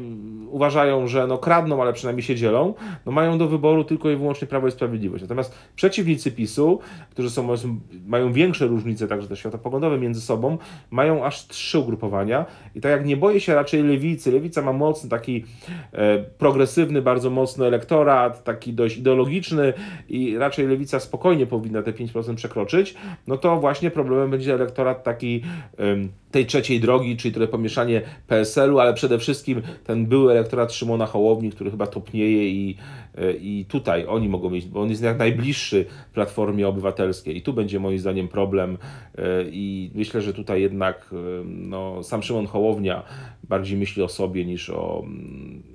uważają, 0.50 1.08
że 1.08 1.28
no, 1.28 1.38
kradną, 1.38 1.82
ale 1.82 1.94
przynajmniej 1.94 2.24
się 2.24 2.36
dzielą, 2.36 2.74
no, 3.06 3.12
mają 3.12 3.38
do 3.38 3.48
wyboru 3.48 3.84
tylko 3.84 4.10
i 4.10 4.16
wyłącznie 4.16 4.48
Prawo 4.48 4.68
i 4.68 4.72
Sprawiedliwość. 4.72 5.22
Natomiast 5.22 5.56
przeciwnicy 5.76 6.32
PiSu, 6.32 6.80
którzy 7.10 7.30
są, 7.30 7.48
mają 8.08 8.34
większe 8.34 8.68
różnice, 8.68 9.08
także 9.08 9.28
te 9.28 9.36
światopoglądowe 9.36 9.98
między 9.98 10.22
sobą, 10.22 10.58
mają 10.92 11.26
aż 11.26 11.48
trzy 11.48 11.80
ugrupowania 11.80 12.46
i 12.76 12.82
tak 12.82 12.92
jak 12.92 13.06
nie 13.06 13.18
boję 13.18 13.40
się 13.40 13.56
raczej 13.56 13.84
lewicy, 13.84 14.32
lewica 14.32 14.62
ma 14.62 14.74
mocny 14.74 15.10
taki 15.10 15.46
e, 15.94 16.18
progresywny, 16.18 17.02
bardzo 17.02 17.30
mocny 17.30 17.66
elektorat, 17.66 18.44
taki 18.44 18.74
dość 18.74 18.98
ideologiczny 18.98 19.74
i 20.10 20.38
raczej 20.38 20.68
lewica 20.68 21.00
spokojnie 21.00 21.48
powinna 21.48 21.82
te 21.84 21.92
5% 21.92 22.36
przekroczyć, 22.36 22.96
no 23.28 23.38
to 23.38 23.60
właśnie 23.60 23.92
problemem 23.92 24.32
będzie 24.32 24.54
elektorat 24.54 25.04
taki 25.04 25.42
tej 26.32 26.46
trzeciej 26.46 26.80
drogi, 26.80 27.18
czyli 27.18 27.34
trochę 27.34 27.48
pomieszanie 27.48 28.02
PSL-u, 28.28 28.80
ale 28.80 28.94
przede 28.94 29.20
wszystkim 29.20 29.62
ten 29.84 30.06
były 30.06 30.32
elektorat 30.32 30.74
Szymona 30.74 31.06
Hołowni, 31.06 31.52
który 31.52 31.72
chyba 31.72 31.88
topnieje 31.88 32.50
i, 32.50 32.78
i 33.42 33.66
tutaj 33.70 34.06
oni 34.08 34.30
mogą 34.30 34.50
mieć, 34.50 34.66
bo 34.66 34.82
on 34.82 34.90
jest 34.90 35.04
jak 35.04 35.18
najbliższy 35.18 35.86
Platformie 36.14 36.68
Obywatelskiej. 36.68 37.38
I 37.38 37.42
tu 37.42 37.54
będzie 37.54 37.80
moim 37.80 38.00
zdaniem 38.00 38.28
problem. 38.28 38.78
E, 39.18 39.44
i 39.52 39.92
myślę, 39.96 40.22
że 40.22 40.34
tutaj 40.34 40.62
jednak 40.62 41.10
no, 41.46 42.04
sam 42.04 42.24
Szymon 42.24 42.48
Hołownia 42.48 43.04
bardziej 43.44 43.78
myśli 43.78 44.04
o 44.04 44.08
sobie 44.08 44.46
niż 44.46 44.70
o, 44.70 45.06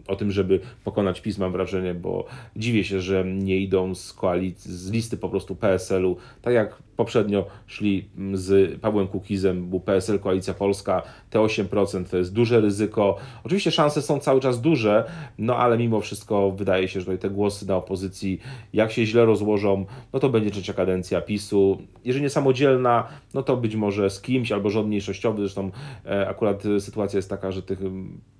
o 0.07 0.17
tym, 0.17 0.31
żeby 0.31 0.61
pokonać 0.85 1.21
PiS, 1.21 1.39
mam 1.39 1.53
wrażenie, 1.53 1.95
bo 1.95 2.27
dziwię 2.57 2.85
się, 2.85 3.01
że 3.01 3.25
nie 3.25 3.57
idą 3.57 3.95
z 3.95 4.13
koalicji, 4.13 4.73
z 4.73 4.91
listy 4.91 5.17
po 5.17 5.29
prostu 5.29 5.57
PSL-u, 5.57 6.17
tak 6.43 6.55
jak 6.55 6.83
poprzednio 6.97 7.47
szli 7.67 8.09
z 8.33 8.81
Pawłem 8.81 9.07
Kukizem, 9.07 9.69
był 9.69 9.81
PSL 9.81 10.19
Koalicja 10.19 10.55
Polska, 10.55 11.03
te 11.31 11.39
8% 11.39 12.05
to 12.11 12.17
jest 12.17 12.33
duże 12.33 12.61
ryzyko. 12.61 13.17
Oczywiście 13.45 13.71
szanse 13.71 14.03
są 14.03 14.19
cały 14.19 14.41
czas 14.41 14.61
duże, 14.61 15.05
no 15.39 15.57
ale 15.57 15.79
mimo 15.79 16.01
wszystko 16.01 16.51
wydaje 16.51 16.89
się, 16.89 17.01
że 17.01 17.19
te 17.27 17.31
głosy 17.31 17.67
na 17.67 17.77
opozycji, 17.77 18.41
jak 18.73 18.93
się 18.93 19.07
źle 19.07 19.25
rozłożą, 19.25 19.87
no 20.13 20.21
to 20.21 20.29
będzie 20.29 20.51
trzecia 20.51 20.73
kadencja 20.73 21.21
PiSu. 21.21 21.83
Jeżeli 22.05 22.23
nie 22.23 22.31
samodzielna, 22.31 23.09
no 23.35 23.43
to 23.43 23.57
być 23.57 23.77
może 23.77 24.11
z 24.11 24.21
kimś 24.21 24.53
albo 24.53 24.71
rząd 24.71 24.89
mniejszościowy, 24.89 25.43
zresztą 25.43 25.71
e, 26.07 26.29
akurat 26.29 26.63
sytuacja 26.81 27.17
jest 27.17 27.31
taka, 27.31 27.53
że 27.53 27.63
tych 27.63 27.79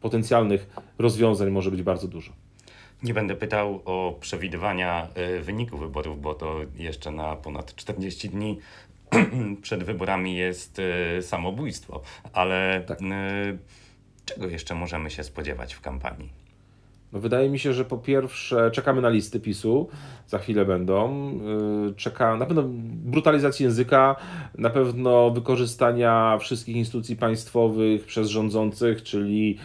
potencjalnych 0.01 0.67
rozwiązań 0.99 1.51
może 1.51 1.71
być 1.71 1.83
bardzo 1.83 2.09
dużo. 2.09 2.33
Nie 3.03 3.15
będę 3.15 3.35
pytał 3.35 3.83
o 3.85 4.17
przewidywania 4.21 5.09
e, 5.15 5.41
wyników 5.41 5.81
wyborów, 5.81 6.21
bo 6.21 6.35
to 6.35 6.61
jeszcze 6.77 7.11
na 7.11 7.37
ponad 7.37 7.75
40 7.75 8.29
dni 8.29 8.59
przed 9.63 9.85
wyborami 9.85 10.37
jest 10.37 10.79
e, 10.79 11.23
samobójstwo. 11.23 12.03
Ale 12.33 12.85
tak. 12.87 12.99
Czego 14.25 14.47
jeszcze 14.49 14.75
możemy 14.75 15.11
się 15.11 15.25
spodziewać 15.25 15.75
w 15.75 15.81
kampanii? 15.81 16.46
No 17.13 17.21
wydaje 17.21 17.51
mi 17.51 17.59
się, 17.59 17.73
że 17.73 17.85
po 17.85 17.99
pierwsze 17.99 18.71
czekamy 18.71 19.03
na 19.03 19.09
listy 19.09 19.41
PiSu, 19.41 19.89
za 20.27 20.39
chwilę 20.39 20.65
będą. 20.65 21.31
Czeka 21.97 22.37
na 22.37 22.47
pewno 22.47 22.63
brutalizacji 23.05 23.65
języka, 23.65 24.17
na 24.59 24.71
pewno 24.71 25.31
wykorzystania 25.31 26.39
wszystkich 26.41 26.77
instytucji 26.77 27.17
państwowych 27.17 28.07
przez 28.07 28.29
rządzących, 28.29 29.03
czyli 29.03 29.59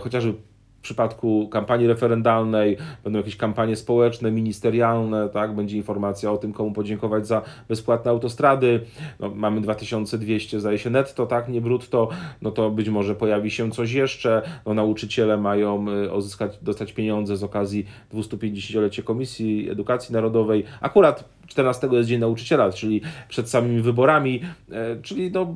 chociażby 0.00 0.34
w 0.80 0.82
przypadku 0.82 1.48
kampanii 1.48 1.86
referendalnej 1.86 2.76
będą 3.04 3.18
jakieś 3.18 3.36
kampanie 3.36 3.76
społeczne, 3.76 4.30
ministerialne, 4.30 5.28
tak? 5.28 5.54
będzie 5.54 5.76
informacja 5.76 6.32
o 6.32 6.36
tym, 6.36 6.52
komu 6.52 6.72
podziękować 6.72 7.26
za 7.26 7.42
bezpłatne 7.68 8.10
autostrady. 8.10 8.80
No, 9.20 9.30
mamy 9.34 9.60
2200, 9.60 10.60
zdaje 10.60 10.78
się, 10.78 10.90
netto, 10.90 11.26
tak? 11.26 11.48
nie 11.48 11.60
brutto, 11.60 12.08
no 12.42 12.50
to 12.50 12.70
być 12.70 12.88
może 12.88 13.14
pojawi 13.14 13.50
się 13.50 13.70
coś 13.70 13.92
jeszcze. 13.92 14.42
No, 14.66 14.74
nauczyciele 14.74 15.36
mają 15.36 15.88
y, 15.88 16.12
uzyskać, 16.12 16.58
dostać 16.62 16.92
pieniądze 16.92 17.36
z 17.36 17.44
okazji 17.44 17.86
250-lecia 18.14 19.02
Komisji 19.02 19.70
Edukacji 19.70 20.12
Narodowej. 20.12 20.64
Akurat 20.80 21.24
14 21.46 21.88
jest 21.92 22.08
Dzień 22.08 22.20
Nauczyciela, 22.20 22.72
czyli 22.72 23.00
przed 23.28 23.50
samymi 23.50 23.82
wyborami, 23.82 24.40
e, 24.72 25.02
czyli 25.02 25.30
no 25.30 25.54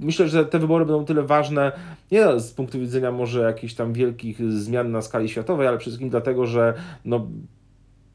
myślę, 0.00 0.28
że 0.28 0.46
te 0.46 0.58
wybory 0.58 0.84
będą 0.84 1.04
tyle 1.04 1.22
ważne, 1.22 1.72
nie 2.10 2.40
z 2.40 2.52
punktu 2.52 2.80
widzenia 2.80 3.12
może 3.12 3.40
jakichś 3.40 3.74
tam 3.74 3.92
wielkich 3.92 4.52
zmian 4.52 4.92
na 4.92 5.02
skali 5.02 5.28
światowej, 5.28 5.66
ale 5.66 5.78
przede 5.78 5.90
wszystkim 5.90 6.10
dlatego, 6.10 6.46
że 6.46 6.74
no, 7.04 7.26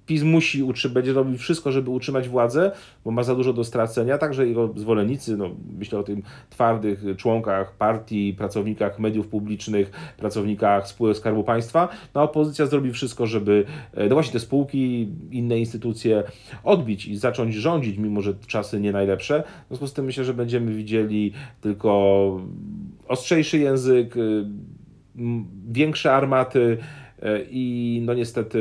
PiS 0.05 0.23
musi, 0.23 0.63
będzie 0.89 1.13
robił 1.13 1.37
wszystko, 1.37 1.71
żeby 1.71 1.89
utrzymać 1.89 2.29
władzę, 2.29 2.71
bo 3.05 3.11
ma 3.11 3.23
za 3.23 3.35
dużo 3.35 3.53
do 3.53 3.63
stracenia, 3.63 4.17
także 4.17 4.47
jego 4.47 4.73
zwolennicy, 4.75 5.37
no, 5.37 5.49
myślę 5.77 5.99
o 5.99 6.03
tym 6.03 6.21
twardych 6.49 7.03
członkach 7.17 7.75
partii, 7.77 8.33
pracownikach 8.33 8.99
mediów 8.99 9.27
publicznych, 9.27 9.91
pracownikach 10.17 10.87
spółek 10.87 11.17
Skarbu 11.17 11.43
Państwa, 11.43 11.89
no 12.15 12.23
opozycja 12.23 12.65
zrobi 12.65 12.91
wszystko, 12.91 13.27
żeby 13.27 13.65
e, 13.93 14.07
no 14.07 14.15
właśnie 14.15 14.33
te 14.33 14.39
spółki, 14.39 15.09
inne 15.31 15.59
instytucje 15.59 16.23
odbić 16.63 17.07
i 17.07 17.17
zacząć 17.17 17.55
rządzić, 17.55 17.97
mimo 17.97 18.21
że 18.21 18.33
czasy 18.47 18.79
nie 18.79 18.91
najlepsze. 18.91 19.43
W 19.65 19.67
związku 19.67 19.87
z 19.87 19.93
tym 19.93 20.05
myślę, 20.05 20.23
że 20.23 20.33
będziemy 20.33 20.73
widzieli 20.73 21.33
tylko 21.61 22.41
ostrzejszy 23.07 23.57
język, 23.57 24.15
większe 25.71 26.13
armaty 26.13 26.77
e, 27.21 27.41
i 27.51 28.01
no 28.05 28.13
niestety 28.13 28.59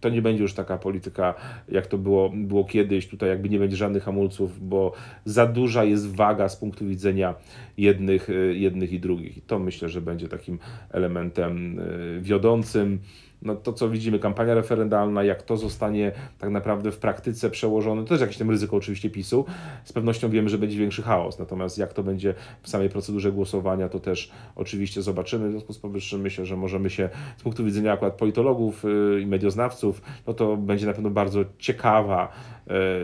to 0.00 0.08
nie 0.08 0.22
będzie 0.22 0.42
już 0.42 0.54
taka 0.54 0.78
polityka, 0.78 1.34
jak 1.68 1.86
to 1.86 1.98
było, 1.98 2.30
było 2.34 2.64
kiedyś. 2.64 3.08
Tutaj 3.08 3.28
jakby 3.28 3.48
nie 3.48 3.58
będzie 3.58 3.76
żadnych 3.76 4.02
hamulców, 4.02 4.68
bo 4.68 4.92
za 5.24 5.46
duża 5.46 5.84
jest 5.84 6.16
waga 6.16 6.48
z 6.48 6.56
punktu 6.56 6.86
widzenia 6.86 7.34
jednych, 7.78 8.28
jednych 8.52 8.92
i 8.92 9.00
drugich. 9.00 9.36
I 9.36 9.40
to 9.40 9.58
myślę, 9.58 9.88
że 9.88 10.00
będzie 10.00 10.28
takim 10.28 10.58
elementem 10.90 11.80
e, 11.80 12.20
wiodącym 12.20 12.98
no 13.42 13.56
to 13.56 13.72
co 13.72 13.88
widzimy, 13.88 14.18
kampania 14.18 14.54
referendalna, 14.54 15.24
jak 15.24 15.42
to 15.42 15.56
zostanie 15.56 16.12
tak 16.38 16.50
naprawdę 16.50 16.92
w 16.92 16.98
praktyce 16.98 17.50
przełożone, 17.50 18.02
to 18.02 18.08
też 18.08 18.20
jakieś 18.20 18.36
tam 18.36 18.50
ryzyko 18.50 18.76
oczywiście 18.76 19.10
PiSu, 19.10 19.44
z 19.84 19.92
pewnością 19.92 20.30
wiemy, 20.30 20.48
że 20.48 20.58
będzie 20.58 20.78
większy 20.78 21.02
chaos, 21.02 21.38
natomiast 21.38 21.78
jak 21.78 21.92
to 21.92 22.02
będzie 22.02 22.34
w 22.62 22.68
samej 22.68 22.88
procedurze 22.88 23.32
głosowania, 23.32 23.88
to 23.88 24.00
też 24.00 24.30
oczywiście 24.56 25.02
zobaczymy, 25.02 25.48
w 25.48 25.50
związku 25.50 25.72
z 25.72 25.78
powyższym 25.78 26.20
myślę, 26.20 26.46
że 26.46 26.56
możemy 26.56 26.90
się 26.90 27.08
z 27.36 27.42
punktu 27.42 27.64
widzenia 27.64 27.92
akurat 27.92 28.14
politologów 28.14 28.84
y, 28.84 29.20
i 29.20 29.26
medioznawców, 29.26 30.02
no 30.26 30.34
to 30.34 30.56
będzie 30.56 30.86
na 30.86 30.92
pewno 30.92 31.10
bardzo 31.10 31.40
ciekawa 31.58 32.32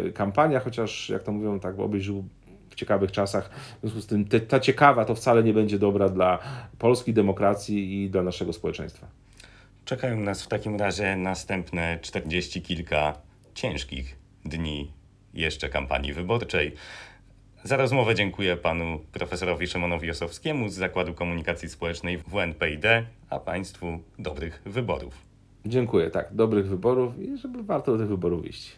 y, 0.08 0.12
kampania, 0.12 0.60
chociaż 0.60 1.08
jak 1.08 1.22
to 1.22 1.32
mówią, 1.32 1.60
tak 1.60 1.78
obejrzył 1.78 2.24
w 2.70 2.74
ciekawych 2.74 3.12
czasach. 3.12 3.50
W 3.50 3.80
związku 3.80 4.00
z 4.00 4.06
tym 4.06 4.24
te, 4.24 4.40
ta 4.40 4.60
ciekawa 4.60 5.04
to 5.04 5.14
wcale 5.14 5.42
nie 5.42 5.54
będzie 5.54 5.78
dobra 5.78 6.08
dla 6.08 6.38
polskiej 6.78 7.14
demokracji 7.14 8.02
i 8.02 8.10
dla 8.10 8.22
naszego 8.22 8.52
społeczeństwa. 8.52 9.06
Czekają 9.86 10.20
nas 10.20 10.42
w 10.42 10.48
takim 10.48 10.76
razie 10.76 11.16
następne 11.16 11.98
czterdzieści 12.02 12.62
kilka 12.62 13.14
ciężkich 13.54 14.18
dni 14.44 14.92
jeszcze 15.34 15.68
kampanii 15.68 16.12
wyborczej. 16.12 16.74
Za 17.64 17.76
rozmowę 17.76 18.14
dziękuję 18.14 18.56
panu 18.56 19.00
profesorowi 19.12 19.66
Szymonowi 19.66 20.10
Osowskiemu 20.10 20.68
z 20.68 20.74
Zakładu 20.74 21.14
Komunikacji 21.14 21.68
Społecznej 21.68 22.18
WNPID, 22.18 22.84
a 23.30 23.38
państwu 23.40 23.98
dobrych 24.18 24.62
wyborów. 24.64 25.14
Dziękuję, 25.66 26.10
tak, 26.10 26.34
dobrych 26.34 26.68
wyborów 26.68 27.18
i 27.18 27.38
żeby 27.38 27.62
warto 27.62 27.92
do 27.92 27.98
tych 27.98 28.08
wyborów 28.08 28.46
iść. 28.46 28.76